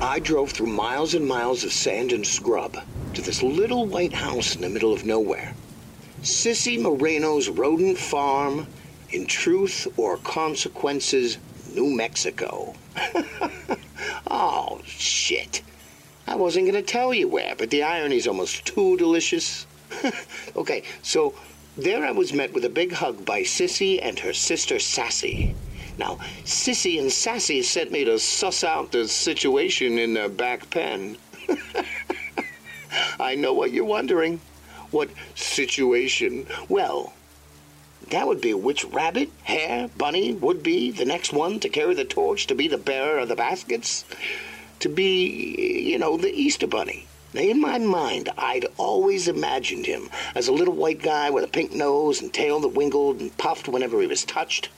I 0.00 0.18
drove 0.18 0.52
through 0.52 0.68
miles 0.68 1.12
and 1.12 1.26
miles 1.26 1.62
of 1.62 1.74
sand 1.74 2.12
and 2.12 2.26
scrub 2.26 2.78
to 3.12 3.20
this 3.20 3.42
little 3.42 3.84
white 3.84 4.14
house 4.14 4.56
in 4.56 4.62
the 4.62 4.70
middle 4.70 4.94
of 4.94 5.04
nowhere. 5.04 5.54
Sissy 6.22 6.80
Moreno's 6.80 7.48
rodent 7.48 7.98
farm 7.98 8.68
in 9.10 9.26
Truth 9.26 9.88
or 9.96 10.18
Consequences, 10.18 11.36
New 11.74 11.90
Mexico. 11.90 12.76
oh, 14.30 14.80
shit. 14.84 15.62
I 16.28 16.36
wasn't 16.36 16.66
going 16.66 16.80
to 16.80 16.92
tell 16.92 17.12
you 17.12 17.26
where, 17.26 17.56
but 17.56 17.70
the 17.70 17.82
irony's 17.82 18.28
almost 18.28 18.64
too 18.64 18.96
delicious. 18.98 19.66
okay, 20.56 20.84
so 21.02 21.34
there 21.76 22.06
I 22.06 22.12
was 22.12 22.32
met 22.32 22.52
with 22.52 22.64
a 22.64 22.70
big 22.70 22.92
hug 22.92 23.24
by 23.24 23.42
Sissy 23.42 23.98
and 24.00 24.16
her 24.20 24.32
sister 24.32 24.78
Sassy. 24.78 25.56
Now, 25.98 26.20
Sissy 26.44 27.00
and 27.00 27.10
Sassy 27.10 27.62
sent 27.62 27.90
me 27.90 28.04
to 28.04 28.20
suss 28.20 28.62
out 28.62 28.92
the 28.92 29.08
situation 29.08 29.98
in 29.98 30.14
their 30.14 30.28
back 30.28 30.70
pen. 30.70 31.16
I 33.18 33.34
know 33.34 33.54
what 33.54 33.72
you're 33.72 33.84
wondering. 33.84 34.40
What 34.92 35.10
situation? 35.34 36.46
Well, 36.68 37.12
that 38.10 38.28
would 38.28 38.40
be 38.40 38.54
which 38.54 38.84
rabbit, 38.84 39.30
hare, 39.42 39.88
bunny 39.96 40.34
would 40.34 40.62
be 40.62 40.90
the 40.90 41.04
next 41.04 41.32
one 41.32 41.58
to 41.60 41.68
carry 41.68 41.94
the 41.94 42.04
torch, 42.04 42.46
to 42.46 42.54
be 42.54 42.68
the 42.68 42.78
bearer 42.78 43.18
of 43.18 43.28
the 43.28 43.34
baskets, 43.34 44.04
to 44.80 44.88
be, 44.88 45.88
you 45.90 45.98
know, 45.98 46.16
the 46.16 46.32
Easter 46.32 46.66
bunny. 46.66 47.06
Now, 47.32 47.40
in 47.40 47.60
my 47.60 47.78
mind, 47.78 48.28
I'd 48.36 48.66
always 48.76 49.28
imagined 49.28 49.86
him 49.86 50.10
as 50.34 50.48
a 50.48 50.52
little 50.52 50.74
white 50.74 51.00
guy 51.00 51.30
with 51.30 51.44
a 51.44 51.48
pink 51.48 51.72
nose 51.72 52.20
and 52.20 52.32
tail 52.32 52.60
that 52.60 52.68
winkled 52.68 53.20
and 53.20 53.36
puffed 53.38 53.68
whenever 53.68 54.00
he 54.00 54.06
was 54.06 54.24
touched. 54.24 54.68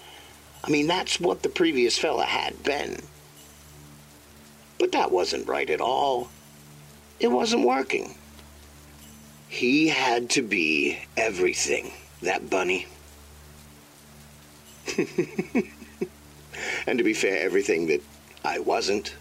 I 0.63 0.71
mean, 0.71 0.87
that's 0.87 1.19
what 1.19 1.43
the 1.43 1.49
previous 1.49 1.99
fella 1.99 2.25
had 2.25 2.63
been. 2.63 3.03
But 4.79 4.93
that 4.93 5.11
wasn't 5.11 5.49
right 5.49 5.69
at 5.69 5.81
all. 5.81 6.29
It 7.19 7.33
wasn't 7.33 7.67
working. 7.67 8.15
He 9.49 9.89
had 9.89 10.31
to 10.31 10.43
be 10.43 10.99
everything, 11.17 11.93
that 12.23 12.51
bunny. 12.51 12.87
and 16.87 16.99
to 16.99 17.05
be 17.05 17.15
fair, 17.15 17.39
everything 17.41 17.87
that 17.87 18.03
I 18.45 18.59
wasn't 18.59 19.15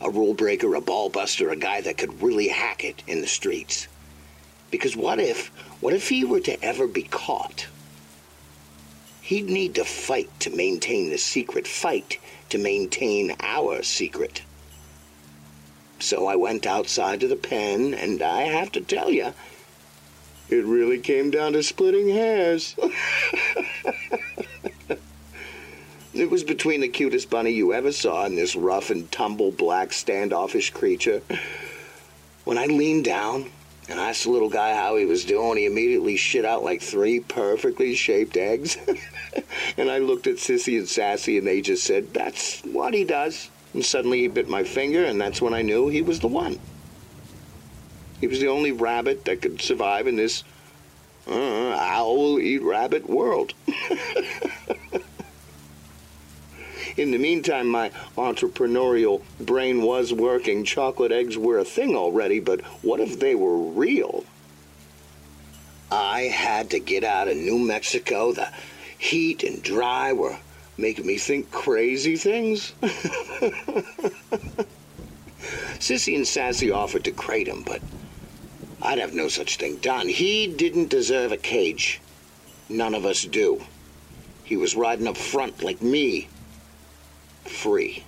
a 0.00 0.10
rule 0.10 0.34
breaker, 0.34 0.74
a 0.74 0.80
ball 0.80 1.08
buster, 1.08 1.50
a 1.50 1.56
guy 1.56 1.80
that 1.80 1.98
could 1.98 2.22
really 2.22 2.48
hack 2.48 2.84
it 2.84 3.02
in 3.06 3.20
the 3.20 3.26
streets. 3.26 3.88
Because 4.70 4.96
what 4.96 5.20
if, 5.20 5.48
what 5.80 5.94
if 5.94 6.08
he 6.08 6.24
were 6.24 6.40
to 6.40 6.64
ever 6.64 6.86
be 6.86 7.02
caught? 7.02 7.66
he'd 9.22 9.48
need 9.48 9.74
to 9.76 9.84
fight 9.84 10.28
to 10.40 10.50
maintain 10.50 11.08
the 11.08 11.16
secret, 11.16 11.66
fight 11.66 12.18
to 12.50 12.58
maintain 12.58 13.34
our 13.40 13.82
secret. 13.82 14.42
So 16.00 16.26
I 16.26 16.36
went 16.36 16.66
outside 16.66 17.20
to 17.20 17.28
the 17.28 17.36
pen, 17.36 17.94
and 17.94 18.20
I 18.20 18.42
have 18.42 18.72
to 18.72 18.80
tell 18.80 19.10
you, 19.10 19.32
it 20.52 20.66
really 20.66 20.98
came 20.98 21.30
down 21.30 21.54
to 21.54 21.62
splitting 21.62 22.10
hairs. 22.10 22.76
it 26.12 26.30
was 26.30 26.44
between 26.44 26.82
the 26.82 26.88
cutest 26.88 27.30
bunny 27.30 27.52
you 27.52 27.72
ever 27.72 27.90
saw 27.90 28.26
and 28.26 28.36
this 28.36 28.54
rough 28.54 28.90
and 28.90 29.10
tumble 29.10 29.50
black 29.50 29.94
standoffish 29.94 30.70
creature. 30.70 31.22
When 32.44 32.58
I 32.58 32.66
leaned 32.66 33.06
down 33.06 33.50
and 33.88 33.98
asked 33.98 34.24
the 34.24 34.30
little 34.30 34.50
guy 34.50 34.74
how 34.74 34.96
he 34.96 35.06
was 35.06 35.24
doing, 35.24 35.56
he 35.56 35.64
immediately 35.64 36.18
shit 36.18 36.44
out 36.44 36.62
like 36.62 36.82
three 36.82 37.20
perfectly 37.20 37.94
shaped 37.94 38.36
eggs. 38.36 38.76
and 39.78 39.90
I 39.90 39.98
looked 39.98 40.26
at 40.26 40.36
Sissy 40.36 40.76
and 40.76 40.86
Sassy, 40.88 41.38
and 41.38 41.46
they 41.46 41.62
just 41.62 41.84
said, 41.84 42.12
That's 42.12 42.60
what 42.60 42.92
he 42.92 43.04
does. 43.04 43.48
And 43.72 43.82
suddenly 43.82 44.20
he 44.20 44.28
bit 44.28 44.50
my 44.50 44.64
finger, 44.64 45.02
and 45.04 45.18
that's 45.18 45.40
when 45.40 45.54
I 45.54 45.62
knew 45.62 45.88
he 45.88 46.02
was 46.02 46.20
the 46.20 46.28
one. 46.28 46.58
He 48.22 48.28
was 48.28 48.38
the 48.38 48.46
only 48.46 48.70
rabbit 48.70 49.24
that 49.24 49.42
could 49.42 49.60
survive 49.60 50.06
in 50.06 50.14
this 50.14 50.44
uh, 51.26 51.70
owl 51.70 52.38
eat 52.38 52.62
rabbit 52.62 53.10
world. 53.10 53.52
in 56.96 57.10
the 57.10 57.18
meantime, 57.18 57.66
my 57.66 57.90
entrepreneurial 58.16 59.22
brain 59.40 59.82
was 59.82 60.12
working. 60.12 60.62
Chocolate 60.62 61.10
eggs 61.10 61.36
were 61.36 61.58
a 61.58 61.64
thing 61.64 61.96
already, 61.96 62.38
but 62.38 62.60
what 62.82 63.00
if 63.00 63.18
they 63.18 63.34
were 63.34 63.56
real? 63.56 64.24
I 65.90 66.20
had 66.22 66.70
to 66.70 66.78
get 66.78 67.02
out 67.02 67.26
of 67.26 67.36
New 67.36 67.58
Mexico. 67.58 68.32
The 68.32 68.52
heat 68.98 69.42
and 69.42 69.60
dry 69.60 70.12
were 70.12 70.38
making 70.78 71.06
me 71.06 71.18
think 71.18 71.50
crazy 71.50 72.14
things. 72.14 72.72
Sissy 75.80 76.14
and 76.14 76.28
Sassy 76.28 76.70
offered 76.70 77.02
to 77.02 77.10
crate 77.10 77.48
him, 77.48 77.64
but 77.64 77.82
I'd 78.82 78.98
have 78.98 79.14
no 79.14 79.28
such 79.28 79.56
thing 79.56 79.76
done. 79.76 80.08
He 80.08 80.48
didn't 80.48 80.90
deserve 80.90 81.30
a 81.30 81.36
cage. 81.36 82.00
None 82.68 82.94
of 82.94 83.06
us 83.06 83.22
do. 83.24 83.62
He 84.44 84.56
was 84.56 84.74
riding 84.74 85.06
up 85.06 85.16
front 85.16 85.62
like 85.62 85.80
me. 85.80 86.28
Free. 87.44 88.04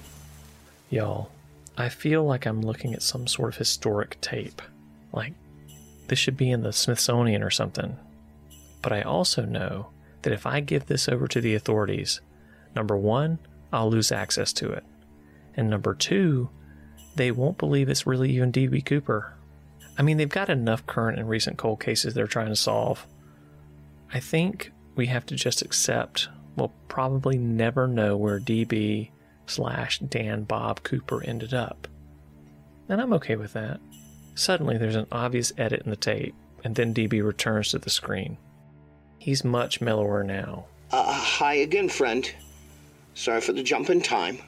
Y'all, 0.91 1.31
I 1.77 1.89
feel 1.89 2.25
like 2.25 2.45
I'm 2.45 2.61
looking 2.61 2.93
at 2.93 3.03
some 3.03 3.27
sort 3.27 3.51
of 3.51 3.59
historic 3.59 4.21
tape. 4.21 4.61
Like, 5.13 5.35
this 6.09 6.19
should 6.19 6.37
be 6.37 6.51
in 6.51 6.63
the 6.63 6.73
Smithsonian 6.73 7.43
or 7.43 7.51
something. 7.51 7.97
But 8.83 8.93
I 8.93 9.03
also 9.03 9.45
know 9.45 9.89
that 10.23 10.33
if 10.33 10.45
I 10.45 10.61
give 10.61 10.87
this 10.87 11.09
over 11.09 11.29
to 11.29 11.41
the 11.41 11.55
authorities, 11.55 12.21
number 12.75 12.97
one, 12.97 13.39
I'll 13.73 13.91
lose 13.91 14.13
access 14.13 14.53
to 14.55 14.71
it. 14.71 14.85
And 15.57 15.71
number 15.71 15.95
two, 15.95 16.51
they 17.15 17.31
won't 17.31 17.59
believe 17.59 17.89
it's 17.89 18.07
really 18.07 18.33
even 18.33 18.51
D.B. 18.51 18.83
Cooper. 18.83 19.35
I 19.97 20.03
mean, 20.03 20.17
they've 20.17 20.29
got 20.29 20.51
enough 20.51 20.87
current 20.87 21.19
and 21.19 21.29
recent 21.29 21.57
cold 21.57 21.81
cases 21.81 22.15
they're 22.15 22.27
trying 22.27 22.49
to 22.49 22.57
solve. 22.57 23.07
I 24.13 24.21
think 24.21 24.73
we 24.95 25.07
have 25.07 25.27
to 25.27 25.35
just 25.35 25.63
accept 25.63 26.29
we'll 26.57 26.73
probably 26.89 27.37
never 27.37 27.87
know 27.87 28.17
where 28.17 28.39
DB 28.39 29.11
slash 29.47 29.99
Dan 29.99 30.45
Bob 30.45 30.83
Cooper 30.83 31.23
ended 31.25 31.53
up. 31.53 31.89
And 32.89 33.01
I'm 33.01 33.13
okay 33.15 33.37
with 33.37 33.53
that. 33.55 33.81
Suddenly, 34.35 34.79
there's 34.79 34.97
an 34.97 35.07
obvious 35.13 35.53
edit 35.57 35.83
in 35.85 35.91
the 35.91 35.97
tape, 35.97 36.35
and 36.65 36.75
then 36.75 36.95
DB 36.95 37.25
returns 37.25 37.71
to 37.71 37.79
the 37.79 37.91
screen. 37.91 38.37
He's 39.19 39.45
much 39.45 39.81
mellower 39.81 40.23
now. 40.25 40.67
Uh, 40.91 41.13
hi 41.13 41.55
again, 41.55 41.89
friend. 41.89 42.31
Sorry 43.15 43.41
for 43.41 43.53
the 43.53 43.63
jump 43.63 43.91
in 43.91 44.03
time. 44.03 44.39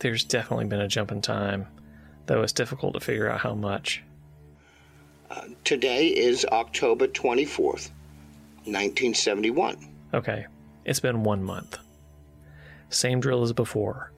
There's 0.00 0.24
definitely 0.24 0.66
been 0.66 0.80
a 0.80 0.88
jump 0.88 1.12
in 1.12 1.20
time, 1.20 1.66
though 2.26 2.42
it's 2.42 2.52
difficult 2.52 2.94
to 2.94 3.00
figure 3.00 3.30
out 3.30 3.40
how 3.40 3.54
much. 3.54 4.02
Uh, 5.30 5.42
today 5.62 6.08
is 6.08 6.44
October 6.46 7.06
24th, 7.06 7.90
1971. 8.64 9.76
Okay, 10.12 10.46
it's 10.84 10.98
been 10.98 11.22
one 11.22 11.44
month. 11.44 11.78
Same 12.88 13.20
drill 13.20 13.44
as 13.44 13.52
before. 13.52 14.10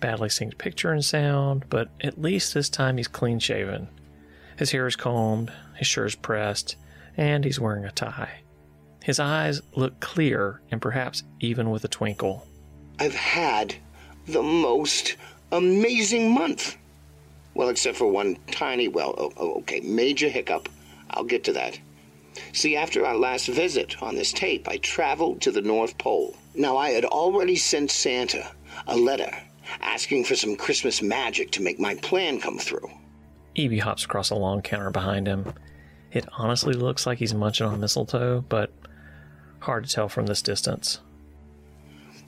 Badly 0.00 0.28
synced 0.28 0.58
picture 0.58 0.92
and 0.92 1.02
sound, 1.02 1.64
but 1.70 1.88
at 2.02 2.20
least 2.20 2.52
this 2.52 2.68
time 2.68 2.98
he's 2.98 3.08
clean 3.08 3.38
shaven. 3.38 3.88
His 4.58 4.70
hair 4.72 4.86
is 4.86 4.94
combed, 4.94 5.50
his 5.76 5.86
shirt 5.86 6.08
is 6.08 6.14
pressed, 6.16 6.76
and 7.16 7.44
he's 7.44 7.58
wearing 7.58 7.86
a 7.86 7.90
tie. 7.90 8.42
His 9.02 9.18
eyes 9.18 9.62
look 9.74 10.00
clear 10.00 10.60
and 10.70 10.82
perhaps 10.82 11.22
even 11.40 11.70
with 11.70 11.84
a 11.84 11.88
twinkle. 11.88 12.46
I've 12.98 13.14
had 13.14 13.74
the 14.26 14.42
most 14.42 15.16
amazing 15.50 16.30
month. 16.30 16.76
Well, 17.54 17.68
except 17.68 17.98
for 17.98 18.10
one 18.10 18.36
tiny, 18.50 18.88
well, 18.88 19.14
oh, 19.18 19.32
oh, 19.36 19.54
okay, 19.60 19.80
major 19.80 20.28
hiccup. 20.28 20.68
I'll 21.10 21.24
get 21.24 21.44
to 21.44 21.52
that. 21.52 21.78
See, 22.52 22.76
after 22.76 23.04
our 23.04 23.16
last 23.16 23.46
visit 23.46 24.02
on 24.02 24.14
this 24.14 24.32
tape, 24.32 24.68
I 24.68 24.78
traveled 24.78 25.42
to 25.42 25.50
the 25.50 25.60
North 25.60 25.98
Pole. 25.98 26.34
Now, 26.54 26.78
I 26.78 26.90
had 26.90 27.04
already 27.04 27.56
sent 27.56 27.90
Santa 27.90 28.50
a 28.86 28.96
letter 28.96 29.30
asking 29.80 30.24
for 30.24 30.34
some 30.34 30.56
Christmas 30.56 31.02
magic 31.02 31.50
to 31.52 31.62
make 31.62 31.78
my 31.78 31.94
plan 31.96 32.40
come 32.40 32.58
through. 32.58 32.90
EB 33.56 33.80
hops 33.80 34.04
across 34.04 34.30
a 34.30 34.34
long 34.34 34.62
counter 34.62 34.90
behind 34.90 35.26
him. 35.26 35.52
It 36.10 36.26
honestly 36.36 36.74
looks 36.74 37.06
like 37.06 37.18
he's 37.18 37.34
munching 37.34 37.66
on 37.66 37.80
mistletoe, 37.80 38.44
but 38.48 38.72
hard 39.60 39.84
to 39.84 39.90
tell 39.90 40.08
from 40.08 40.26
this 40.26 40.42
distance. 40.42 41.00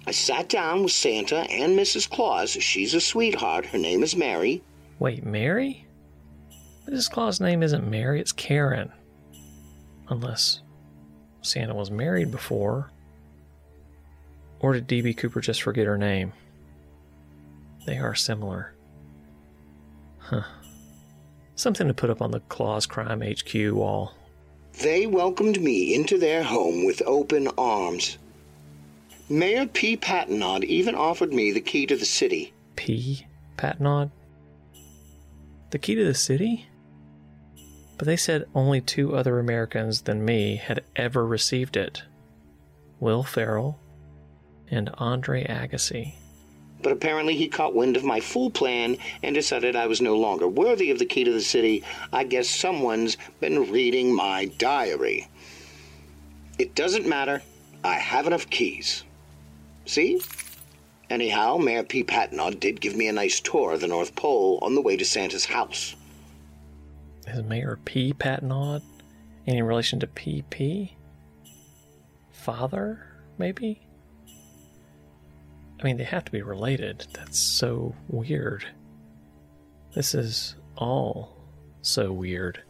I 0.07 0.11
sat 0.11 0.49
down 0.51 0.83
with 0.83 0.93
Santa 0.93 1.51
and 1.51 1.79
Mrs. 1.79 2.09
Claus. 2.09 2.51
She's 2.51 2.93
a 2.93 3.01
sweetheart. 3.01 3.67
Her 3.67 3.79
name 3.79 4.03
is 4.03 4.15
Mary. 4.15 4.63
Wait, 5.05 5.23
Mary? 5.23 5.87
Mrs. 6.89 7.11
Claus' 7.11 7.39
name 7.39 7.63
isn't 7.63 7.87
Mary, 7.87 8.23
it's 8.23 8.33
Karen. 8.33 8.91
Unless 10.09 10.63
Santa 11.43 11.75
was 11.75 11.91
married 11.91 12.31
before. 12.31 12.91
Or 14.61 14.73
did 14.73 14.87
D.B. 14.87 15.13
Cooper 15.13 15.43
just 15.43 15.61
forget 15.61 15.87
her 15.87 15.99
name? 15.99 16.33
They 17.85 17.99
are 17.99 18.15
similar. 18.15 18.73
Huh. 20.21 20.45
Something 21.55 21.87
to 21.89 21.93
put 21.93 22.09
up 22.09 22.23
on 22.23 22.31
the 22.31 22.41
Claus 22.41 22.87
Crime 22.87 23.21
HQ 23.21 23.75
wall. 23.75 24.15
They 24.81 25.05
welcomed 25.05 25.61
me 25.61 25.95
into 25.95 26.17
their 26.17 26.43
home 26.43 26.87
with 26.87 27.03
open 27.05 27.49
arms. 27.59 28.17
Mayor 29.29 29.67
P. 29.67 29.99
Patenaude 29.99 30.65
even 30.65 30.95
offered 30.95 31.35
me 31.35 31.53
the 31.53 31.61
key 31.61 31.85
to 31.89 31.95
the 31.95 32.07
city. 32.07 32.55
P. 32.77 33.27
Patenaude? 33.59 34.11
The 35.75 35.81
key 35.81 35.97
to 35.97 36.05
the 36.05 36.15
city? 36.15 36.69
But 37.99 38.07
they 38.07 38.17
said 38.17 38.47
only 38.55 38.81
two 38.81 39.17
other 39.17 39.41
Americans 39.41 40.03
than 40.03 40.25
me 40.25 40.55
had 40.55 40.85
ever 40.95 41.27
received 41.27 41.77
it 41.77 42.05
Will 43.01 43.25
Ferrell 43.25 43.81
and 44.71 44.89
Andre 44.95 45.45
Agassi. 45.45 46.15
But 46.81 46.93
apparently 46.93 47.35
he 47.35 47.49
caught 47.49 47.75
wind 47.75 47.97
of 47.97 48.05
my 48.05 48.21
full 48.21 48.51
plan 48.51 48.99
and 49.25 49.35
decided 49.35 49.75
I 49.75 49.89
was 49.89 50.01
no 50.01 50.17
longer 50.17 50.47
worthy 50.47 50.93
of 50.93 51.01
the 51.01 51.07
key 51.07 51.25
to 51.25 51.33
the 51.33 51.41
city. 51.41 51.83
I 52.13 52.23
guess 52.23 52.49
someone's 52.49 53.17
been 53.41 53.73
reading 53.73 54.15
my 54.15 54.45
diary. 54.45 55.27
It 56.57 56.77
doesn't 56.77 57.09
matter. 57.09 57.43
I 57.83 57.95
have 57.95 58.29
enough 58.29 58.49
keys. 58.49 59.03
See? 59.87 60.21
Anyhow, 61.15 61.59
Mayor 61.59 61.85
P. 61.85 62.03
Patenaude 62.03 62.59
did 62.59 62.81
give 62.81 62.97
me 62.97 63.07
a 63.07 63.13
nice 63.13 63.39
tour 63.39 63.75
of 63.75 63.81
the 63.81 63.87
North 63.87 64.17
Pole 64.17 64.59
on 64.63 64.75
the 64.75 64.81
way 64.81 64.97
to 64.97 65.05
Santa's 65.05 65.45
house. 65.45 65.95
Is 67.29 67.41
Mayor 67.45 67.79
P. 67.85 68.13
Patenaude 68.13 68.83
any 69.47 69.63
relation 69.63 70.01
to 70.01 70.09
PP? 70.09 70.91
Father, 72.33 73.07
maybe? 73.39 73.81
I 75.79 75.85
mean, 75.85 75.99
they 75.99 76.03
have 76.05 76.25
to 76.25 76.33
be 76.33 76.43
related. 76.43 77.07
That's 77.13 77.39
so 77.39 77.95
weird. 78.09 78.67
This 79.95 80.17
is 80.17 80.57
all 80.77 81.37
so 81.83 82.11
weird. 82.11 82.61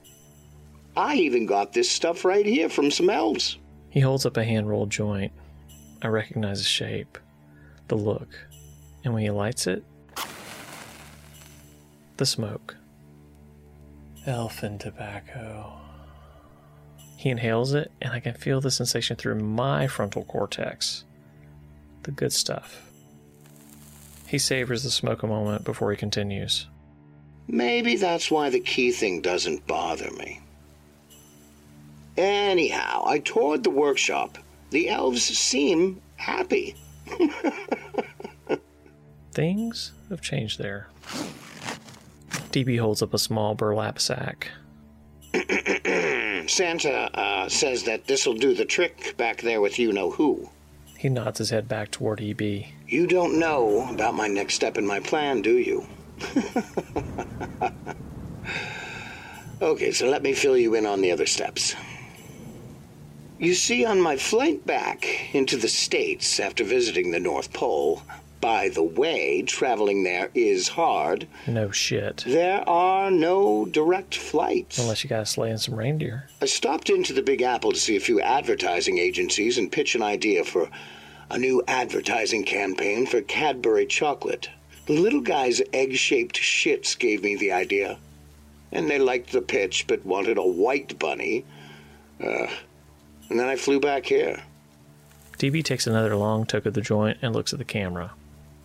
I 0.98 1.14
even 1.14 1.46
got 1.46 1.72
this 1.72 1.90
stuff 1.90 2.26
right 2.26 2.44
here 2.44 2.68
from 2.68 2.90
some 2.90 3.09
elves. 3.09 3.57
He 3.88 4.00
holds 4.00 4.26
up 4.26 4.37
a 4.37 4.44
hand 4.44 4.68
rolled 4.68 4.90
joint. 4.90 5.33
I 6.02 6.09
recognize 6.09 6.59
the 6.59 6.64
shape, 6.64 7.16
the 7.88 7.96
look, 7.96 8.28
and 9.04 9.12
when 9.12 9.22
he 9.22 9.30
lights 9.30 9.66
it, 9.66 9.84
the 12.16 12.26
smoke. 12.26 12.76
Elfin 14.26 14.78
tobacco. 14.78 15.72
He 17.16 17.30
inhales 17.30 17.74
it, 17.74 17.90
and 18.00 18.12
I 18.12 18.20
can 18.20 18.34
feel 18.34 18.60
the 18.60 18.70
sensation 18.70 19.16
through 19.16 19.36
my 19.36 19.86
frontal 19.86 20.24
cortex. 20.24 21.04
The 22.02 22.10
good 22.10 22.32
stuff. 22.32 22.90
He 24.26 24.38
savors 24.38 24.82
the 24.82 24.90
smoke 24.90 25.22
a 25.22 25.26
moment 25.26 25.64
before 25.64 25.90
he 25.90 25.96
continues. 25.96 26.66
Maybe 27.46 27.96
that's 27.96 28.30
why 28.30 28.50
the 28.50 28.60
key 28.60 28.90
thing 28.92 29.20
doesn't 29.20 29.66
bother 29.66 30.10
me. 30.12 30.40
Anyhow, 32.16 33.04
I 33.06 33.18
toured 33.18 33.64
the 33.64 33.70
workshop. 33.70 34.38
The 34.70 34.88
elves 34.88 35.24
seem 35.24 36.00
happy. 36.16 36.74
Things 39.32 39.92
have 40.10 40.20
changed 40.20 40.58
there. 40.58 40.88
DB 42.52 42.78
holds 42.78 43.02
up 43.02 43.12
a 43.12 43.18
small 43.18 43.54
burlap 43.54 43.98
sack. 43.98 44.50
Santa 46.46 47.10
uh, 47.18 47.48
says 47.48 47.82
that 47.84 48.06
this'll 48.06 48.34
do 48.34 48.54
the 48.54 48.64
trick 48.64 49.16
back 49.16 49.42
there 49.42 49.60
with 49.60 49.78
you 49.78 49.92
know 49.92 50.10
who. 50.12 50.50
He 50.96 51.08
nods 51.08 51.38
his 51.38 51.50
head 51.50 51.68
back 51.68 51.90
toward 51.90 52.20
EB. 52.20 52.40
You 52.86 53.06
don't 53.06 53.38
know 53.38 53.88
about 53.92 54.14
my 54.14 54.28
next 54.28 54.54
step 54.54 54.78
in 54.78 54.86
my 54.86 55.00
plan, 55.00 55.42
do 55.42 55.58
you? 55.58 55.84
okay, 59.60 59.90
so 59.90 60.06
let 60.08 60.22
me 60.22 60.32
fill 60.32 60.56
you 60.56 60.74
in 60.76 60.86
on 60.86 61.00
the 61.00 61.10
other 61.10 61.26
steps. 61.26 61.74
You 63.38 63.54
see, 63.54 63.84
on 63.84 64.00
my 64.00 64.16
flight 64.16 64.64
back 64.64 65.34
into 65.34 65.56
the 65.56 65.68
States 65.68 66.38
after 66.38 66.62
visiting 66.62 67.10
the 67.10 67.18
North 67.20 67.52
Pole, 67.52 68.02
by 68.40 68.68
the 68.68 68.82
way, 68.82 69.42
traveling 69.42 70.04
there 70.04 70.30
is 70.34 70.68
hard. 70.68 71.26
No 71.46 71.70
shit. 71.70 72.24
There 72.26 72.66
are 72.68 73.10
no 73.10 73.64
direct 73.64 74.14
flights. 74.14 74.78
Unless 74.78 75.02
you 75.02 75.10
gotta 75.10 75.26
sleigh 75.26 75.50
in 75.50 75.58
some 75.58 75.74
reindeer. 75.74 76.28
I 76.40 76.44
stopped 76.44 76.90
into 76.90 77.12
the 77.12 77.22
Big 77.22 77.42
Apple 77.42 77.72
to 77.72 77.78
see 77.78 77.96
a 77.96 78.00
few 78.00 78.20
advertising 78.20 78.98
agencies 78.98 79.58
and 79.58 79.72
pitch 79.72 79.94
an 79.94 80.02
idea 80.02 80.44
for 80.44 80.68
a 81.30 81.38
new 81.38 81.62
advertising 81.66 82.44
campaign 82.44 83.06
for 83.06 83.22
Cadbury 83.22 83.86
chocolate. 83.86 84.50
The 84.86 85.00
little 85.00 85.22
guy's 85.22 85.62
egg 85.72 85.96
shaped 85.96 86.36
shits 86.36 86.98
gave 86.98 87.22
me 87.22 87.34
the 87.34 87.52
idea. 87.52 87.98
And 88.70 88.90
they 88.90 88.98
liked 88.98 89.32
the 89.32 89.42
pitch 89.42 89.86
but 89.86 90.04
wanted 90.04 90.36
a 90.36 90.42
white 90.46 90.98
bunny. 90.98 91.44
Uh, 92.22 92.46
and 93.30 93.38
then 93.38 93.48
I 93.48 93.56
flew 93.56 93.80
back 93.80 94.06
here. 94.06 94.42
DB 95.38 95.64
takes 95.64 95.87
another 95.87 96.14
long 96.16 96.46
toke 96.46 96.66
of 96.66 96.74
the 96.74 96.80
joint 96.80 97.18
and 97.22 97.34
looks 97.34 97.52
at 97.52 97.58
the 97.58 97.64
camera. 97.64 98.12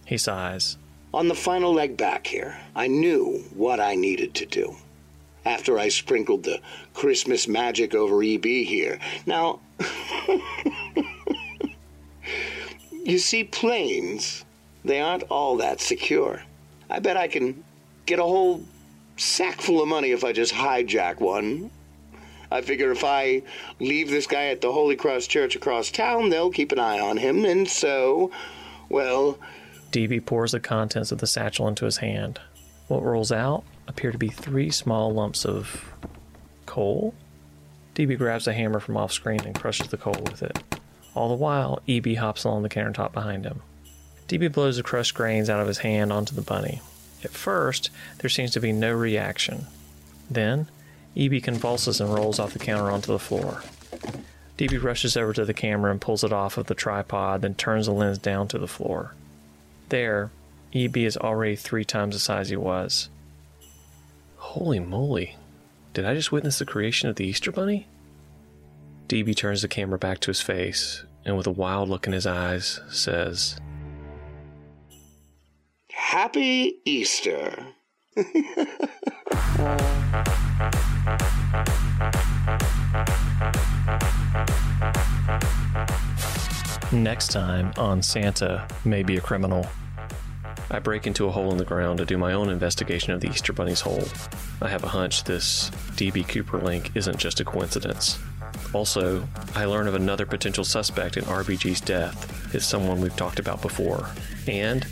He 0.06 0.18
sighs. 0.18 0.78
On 1.14 1.28
the 1.28 1.36
final 1.36 1.74
leg 1.74 1.98
back 1.98 2.28
here, 2.28 2.60
I 2.76 2.88
knew 2.88 3.44
what 3.54 3.80
I 3.80 3.96
needed 3.96 4.36
to 4.36 4.46
do. 4.46 4.76
After 5.46 5.80
I 5.80 5.90
sprinkled 5.90 6.44
the 6.44 6.62
Christmas 6.94 7.48
magic 7.48 7.96
over 7.96 8.22
EB 8.22 8.44
here. 8.44 9.00
Now, 9.26 9.62
you 13.04 13.18
see, 13.18 13.44
planes, 13.46 14.46
they 14.86 15.00
aren't 15.00 15.24
all 15.24 15.58
that 15.58 15.82
secure. 15.82 16.44
I 16.90 17.00
bet 17.00 17.18
I 17.18 17.28
can 17.28 17.64
get 18.06 18.20
a 18.20 18.24
whole 18.24 18.64
sack 19.18 19.62
full 19.62 19.82
of 19.82 19.88
money 19.88 20.12
if 20.12 20.24
I 20.24 20.32
just 20.32 20.54
hijack 20.54 21.20
one. 21.20 21.72
I 22.52 22.62
figure 22.62 22.92
if 22.92 23.04
I 23.04 23.44
leave 23.80 24.10
this 24.10 24.28
guy 24.28 24.48
at 24.48 24.62
the 24.62 24.72
Holy 24.72 24.96
Cross 24.96 25.28
Church 25.28 25.56
across 25.56 25.92
town, 25.92 26.30
they'll 26.30 26.52
keep 26.52 26.72
an 26.72 26.80
eye 26.80 27.00
on 27.00 27.18
him, 27.18 27.46
and 27.46 27.68
so, 27.68 28.32
well, 28.90 29.38
DB 29.92 30.24
pours 30.24 30.52
the 30.52 30.60
contents 30.60 31.12
of 31.12 31.20
the 31.20 31.28
satchel 31.28 31.68
into 31.68 31.86
his 31.86 31.98
hand. 31.98 32.40
What 32.88 33.04
rolls 33.04 33.32
out 33.32 33.64
appear 33.88 34.12
to 34.12 34.18
be 34.18 34.30
three 34.30 34.70
small 34.70 35.14
lumps 35.14 35.46
of 35.46 35.94
coal. 36.66 37.14
DB 37.96 38.18
grabs 38.18 38.48
a 38.48 38.54
hammer 38.54 38.80
from 38.80 38.98
off 38.98 39.12
screen 39.12 39.42
and 39.46 39.60
crushes 39.60 39.88
the 39.88 39.98
coal 39.98 40.18
with 40.24 40.44
it. 40.44 40.58
All 41.16 41.30
the 41.30 41.36
while, 41.36 41.82
EB 41.88 42.16
hops 42.16 42.44
along 42.44 42.64
the 42.64 42.70
countertop 42.70 43.14
behind 43.14 43.46
him. 43.46 43.62
DB 44.28 44.52
blows 44.52 44.78
the 44.78 44.84
crushed 44.84 45.16
grains 45.16 45.50
out 45.50 45.60
of 45.60 45.68
his 45.68 45.80
hand 45.80 46.14
onto 46.14 46.36
the 46.36 46.42
bunny. 46.42 46.82
At 47.24 47.32
first, 47.32 47.90
there 48.20 48.30
seems 48.30 48.52
to 48.52 48.60
be 48.60 48.72
no 48.72 48.94
reaction. 48.94 49.66
Then, 50.30 50.70
EB 51.18 51.42
convulses 51.42 52.00
and 52.00 52.14
rolls 52.14 52.40
off 52.40 52.54
the 52.54 52.60
counter 52.60 52.92
onto 52.92 53.12
the 53.12 53.20
floor. 53.20 53.64
DB 54.58 54.82
rushes 54.84 55.16
over 55.16 55.32
to 55.32 55.46
the 55.46 55.54
camera 55.54 55.90
and 55.90 56.02
pulls 56.02 56.24
it 56.24 56.34
off 56.34 56.58
of 56.58 56.68
the 56.68 56.76
tripod, 56.76 57.42
then 57.42 57.56
turns 57.56 57.86
the 57.86 57.94
lens 57.94 58.18
down 58.18 58.48
to 58.50 58.58
the 58.58 58.68
floor. 58.68 59.16
There, 59.88 60.32
EB 60.74 60.98
is 60.98 61.16
already 61.16 61.56
three 61.56 61.86
times 61.86 62.14
the 62.14 62.20
size 62.20 62.50
he 62.50 62.58
was. 62.58 63.10
Holy 64.36 64.80
moly. 64.80 65.38
Did 65.94 66.06
I 66.06 66.14
just 66.14 66.32
witness 66.32 66.60
the 66.60 66.66
creation 66.66 67.10
of 67.10 67.16
the 67.16 67.26
Easter 67.26 67.52
Bunny? 67.52 67.88
DB 69.08 69.36
turns 69.36 69.62
the 69.62 69.68
camera 69.68 69.98
back 69.98 70.20
to 70.20 70.30
his 70.30 70.42
face 70.42 71.04
and, 71.26 71.38
with 71.38 71.48
a 71.48 71.52
wild 71.52 71.90
look 71.90 72.06
in 72.06 72.14
his 72.14 72.28
eyes, 72.28 72.80
says, 72.90 73.60
Happy 75.90 76.80
Easter. 76.86 77.66
Next 86.92 87.28
time 87.32 87.72
on 87.78 88.02
Santa 88.02 88.68
Maybe 88.84 89.18
a 89.18 89.22
Criminal. 89.22 89.68
I 90.72 90.80
break 90.80 91.06
into 91.06 91.28
a 91.28 91.32
hole 91.32 91.52
in 91.52 91.58
the 91.58 91.66
ground 91.66 92.00
to 92.00 92.06
do 92.06 92.18
my 92.18 92.34
own 92.34 92.50
investigation 92.50 93.14
of 93.14 93.22
the 93.22 93.30
Easter 93.30 93.54
Bunny's 93.54 93.82
hole. 93.82 94.04
I 94.60 94.70
have 94.70 94.84
a 94.84 94.88
hunch 94.88 95.24
this 95.24 95.70
DB 95.96 96.28
Cooper 96.28 96.58
link 96.58 96.92
isn't 96.96 97.18
just 97.18 97.40
a 97.40 97.46
coincidence. 97.46 98.18
Also, 98.74 99.28
I 99.54 99.66
learn 99.66 99.88
of 99.88 99.94
another 99.94 100.26
potential 100.26 100.64
suspect 100.64 101.16
in 101.16 101.26
RBG's 101.26 101.82
death. 101.82 102.56
It's 102.56 102.66
someone 102.66 103.02
we've 103.02 103.16
talked 103.16 103.40
about 103.40 103.62
before. 103.62 104.10
And 104.48 104.86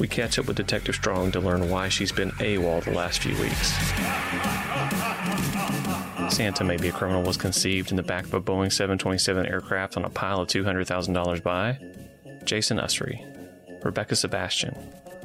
we 0.00 0.08
catch 0.08 0.40
up 0.40 0.46
with 0.46 0.56
Detective 0.56 0.96
Strong 0.96 1.32
to 1.32 1.40
learn 1.40 1.70
why 1.70 1.88
she's 1.88 2.10
been 2.10 2.30
AWOL 2.32 2.82
the 2.82 2.90
last 2.90 3.20
few 3.20 3.36
weeks. 3.40 3.72
Santa 6.30 6.64
Maybe 6.64 6.88
a 6.88 6.92
Criminal 6.92 7.22
was 7.22 7.36
conceived 7.36 7.90
in 7.90 7.96
the 7.96 8.02
back 8.02 8.24
of 8.24 8.34
a 8.34 8.40
Boeing 8.40 8.72
727 8.72 9.46
aircraft 9.46 9.96
on 9.96 10.04
a 10.04 10.10
pile 10.10 10.40
of 10.40 10.48
$200,000 10.48 11.42
by 11.42 11.78
Jason 12.44 12.78
Usry, 12.78 13.24
Rebekah 13.84 14.16
Sebastian, 14.16 14.76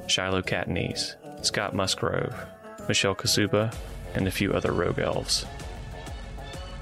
Shiloh 0.07 0.41
Catanese, 0.41 1.15
Scott 1.45 1.73
Musgrove, 1.73 2.35
Michelle 2.87 3.15
Kaszuba, 3.15 3.73
and 4.13 4.27
a 4.27 4.31
few 4.31 4.53
other 4.53 4.71
rogue 4.71 4.99
elves. 4.99 5.45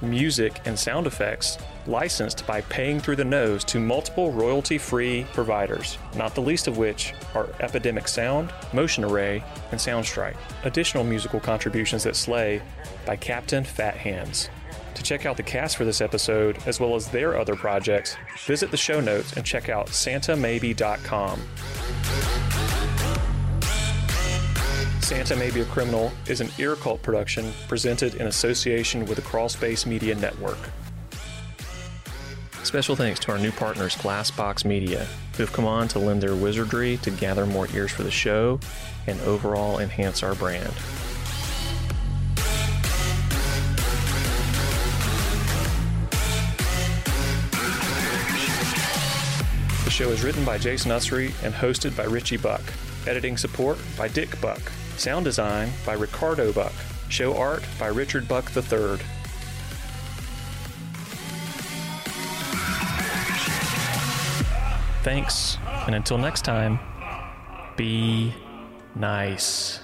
Music 0.01 0.61
and 0.65 0.77
sound 0.77 1.07
effects 1.07 1.57
licensed 1.87 2.45
by 2.45 2.61
paying 2.61 2.99
through 2.99 3.15
the 3.15 3.25
nose 3.25 3.63
to 3.63 3.79
multiple 3.79 4.31
royalty 4.31 4.77
free 4.77 5.25
providers, 5.33 5.97
not 6.15 6.35
the 6.35 6.41
least 6.41 6.67
of 6.67 6.77
which 6.77 7.13
are 7.33 7.49
Epidemic 7.59 8.07
Sound, 8.07 8.53
Motion 8.73 9.03
Array, 9.03 9.43
and 9.71 9.79
Soundstripe. 9.79 10.37
Additional 10.63 11.03
musical 11.03 11.39
contributions 11.39 12.03
that 12.03 12.15
slay 12.15 12.61
by 13.05 13.15
Captain 13.15 13.63
Fathands. 13.63 14.49
To 14.95 15.03
check 15.03 15.25
out 15.25 15.37
the 15.37 15.43
cast 15.43 15.77
for 15.77 15.85
this 15.85 16.01
episode, 16.01 16.57
as 16.65 16.79
well 16.79 16.95
as 16.95 17.07
their 17.07 17.37
other 17.37 17.55
projects, 17.55 18.17
visit 18.45 18.71
the 18.71 18.77
show 18.77 18.99
notes 18.99 19.33
and 19.33 19.45
check 19.45 19.69
out 19.69 19.87
santamaybe.com. 19.87 21.41
Santa 25.07 25.37
Maybe 25.37 25.61
a 25.61 25.65
Criminal 25.65 26.11
is 26.27 26.41
an 26.41 26.49
Ear 26.57 26.75
Cult 26.75 27.01
production 27.01 27.53
presented 27.69 28.15
in 28.15 28.27
association 28.27 29.05
with 29.05 29.15
the 29.15 29.21
Crawlspace 29.21 29.85
Media 29.85 30.13
Network. 30.15 30.57
Special 32.63 32.93
thanks 32.93 33.17
to 33.21 33.31
our 33.31 33.39
new 33.39 33.53
partners, 33.53 33.95
Glassbox 33.95 34.65
Media, 34.65 35.07
who 35.37 35.43
have 35.43 35.53
come 35.53 35.63
on 35.63 35.87
to 35.87 35.99
lend 35.99 36.21
their 36.21 36.35
wizardry 36.35 36.97
to 37.03 37.09
gather 37.09 37.45
more 37.45 37.69
ears 37.73 37.89
for 37.89 38.03
the 38.03 38.11
show 38.11 38.59
and 39.07 39.17
overall 39.21 39.79
enhance 39.79 40.23
our 40.23 40.35
brand. 40.35 40.73
The 49.85 49.89
show 49.89 50.09
is 50.09 50.21
written 50.21 50.43
by 50.43 50.57
Jason 50.57 50.91
Usry 50.91 51.31
and 51.45 51.53
hosted 51.53 51.95
by 51.95 52.03
Richie 52.03 52.35
Buck. 52.35 52.61
Editing 53.07 53.37
support 53.37 53.77
by 53.97 54.09
Dick 54.09 54.41
Buck. 54.41 54.61
Sound 54.97 55.25
design 55.25 55.71
by 55.85 55.93
Ricardo 55.93 56.51
Buck. 56.51 56.73
Show 57.07 57.37
art 57.37 57.63
by 57.79 57.87
Richard 57.87 58.27
Buck 58.27 58.51
III. 58.55 58.97
Thanks, 65.03 65.57
and 65.85 65.95
until 65.95 66.17
next 66.17 66.43
time, 66.43 66.79
be 67.77 68.33
nice. 68.95 69.79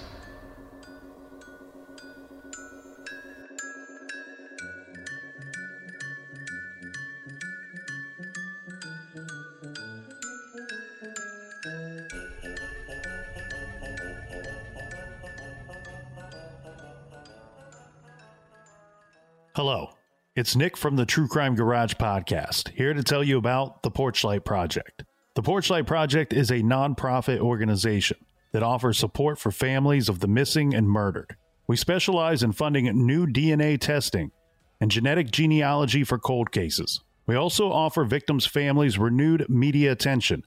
Hello, 19.56 19.90
it's 20.34 20.56
Nick 20.56 20.76
from 20.76 20.96
the 20.96 21.06
True 21.06 21.28
Crime 21.28 21.54
Garage 21.54 21.92
podcast, 21.92 22.70
here 22.70 22.92
to 22.92 23.04
tell 23.04 23.22
you 23.22 23.38
about 23.38 23.84
the 23.84 23.90
Porchlight 23.90 24.44
Project. 24.44 25.04
The 25.36 25.44
Porchlight 25.44 25.86
Project 25.86 26.32
is 26.32 26.50
a 26.50 26.54
nonprofit 26.54 27.38
organization 27.38 28.16
that 28.50 28.64
offers 28.64 28.98
support 28.98 29.38
for 29.38 29.52
families 29.52 30.08
of 30.08 30.18
the 30.18 30.26
missing 30.26 30.74
and 30.74 30.90
murdered. 30.90 31.36
We 31.68 31.76
specialize 31.76 32.42
in 32.42 32.50
funding 32.50 32.86
new 33.06 33.28
DNA 33.28 33.78
testing 33.78 34.32
and 34.80 34.90
genetic 34.90 35.30
genealogy 35.30 36.02
for 36.02 36.18
cold 36.18 36.50
cases. 36.50 37.00
We 37.24 37.36
also 37.36 37.70
offer 37.70 38.02
victims' 38.02 38.46
families 38.46 38.98
renewed 38.98 39.48
media 39.48 39.92
attention 39.92 40.42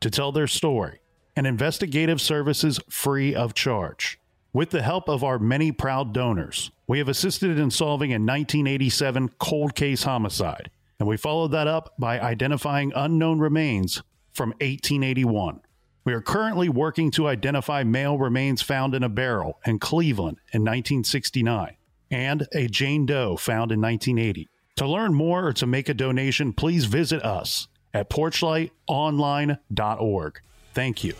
to 0.00 0.10
tell 0.10 0.32
their 0.32 0.46
story 0.46 1.00
and 1.34 1.46
investigative 1.46 2.20
services 2.20 2.78
free 2.90 3.34
of 3.34 3.54
charge. 3.54 4.19
With 4.52 4.70
the 4.70 4.82
help 4.82 5.08
of 5.08 5.22
our 5.22 5.38
many 5.38 5.70
proud 5.70 6.12
donors, 6.12 6.72
we 6.88 6.98
have 6.98 7.06
assisted 7.08 7.56
in 7.56 7.70
solving 7.70 8.10
a 8.10 8.14
1987 8.14 9.28
cold 9.38 9.76
case 9.76 10.02
homicide, 10.02 10.72
and 10.98 11.08
we 11.08 11.16
followed 11.16 11.52
that 11.52 11.68
up 11.68 11.94
by 11.98 12.18
identifying 12.18 12.90
unknown 12.96 13.38
remains 13.38 14.02
from 14.32 14.48
1881. 14.60 15.60
We 16.04 16.12
are 16.12 16.20
currently 16.20 16.68
working 16.68 17.12
to 17.12 17.28
identify 17.28 17.84
male 17.84 18.18
remains 18.18 18.60
found 18.60 18.96
in 18.96 19.04
a 19.04 19.08
barrel 19.08 19.60
in 19.64 19.78
Cleveland 19.78 20.38
in 20.52 20.62
1969 20.62 21.76
and 22.10 22.48
a 22.52 22.66
Jane 22.66 23.06
Doe 23.06 23.36
found 23.36 23.70
in 23.70 23.80
1980. 23.80 24.48
To 24.76 24.88
learn 24.88 25.14
more 25.14 25.46
or 25.46 25.52
to 25.52 25.66
make 25.66 25.88
a 25.88 25.94
donation, 25.94 26.52
please 26.52 26.86
visit 26.86 27.24
us 27.24 27.68
at 27.94 28.10
porchlightonline.org. 28.10 30.40
Thank 30.72 31.04
you. 31.04 31.14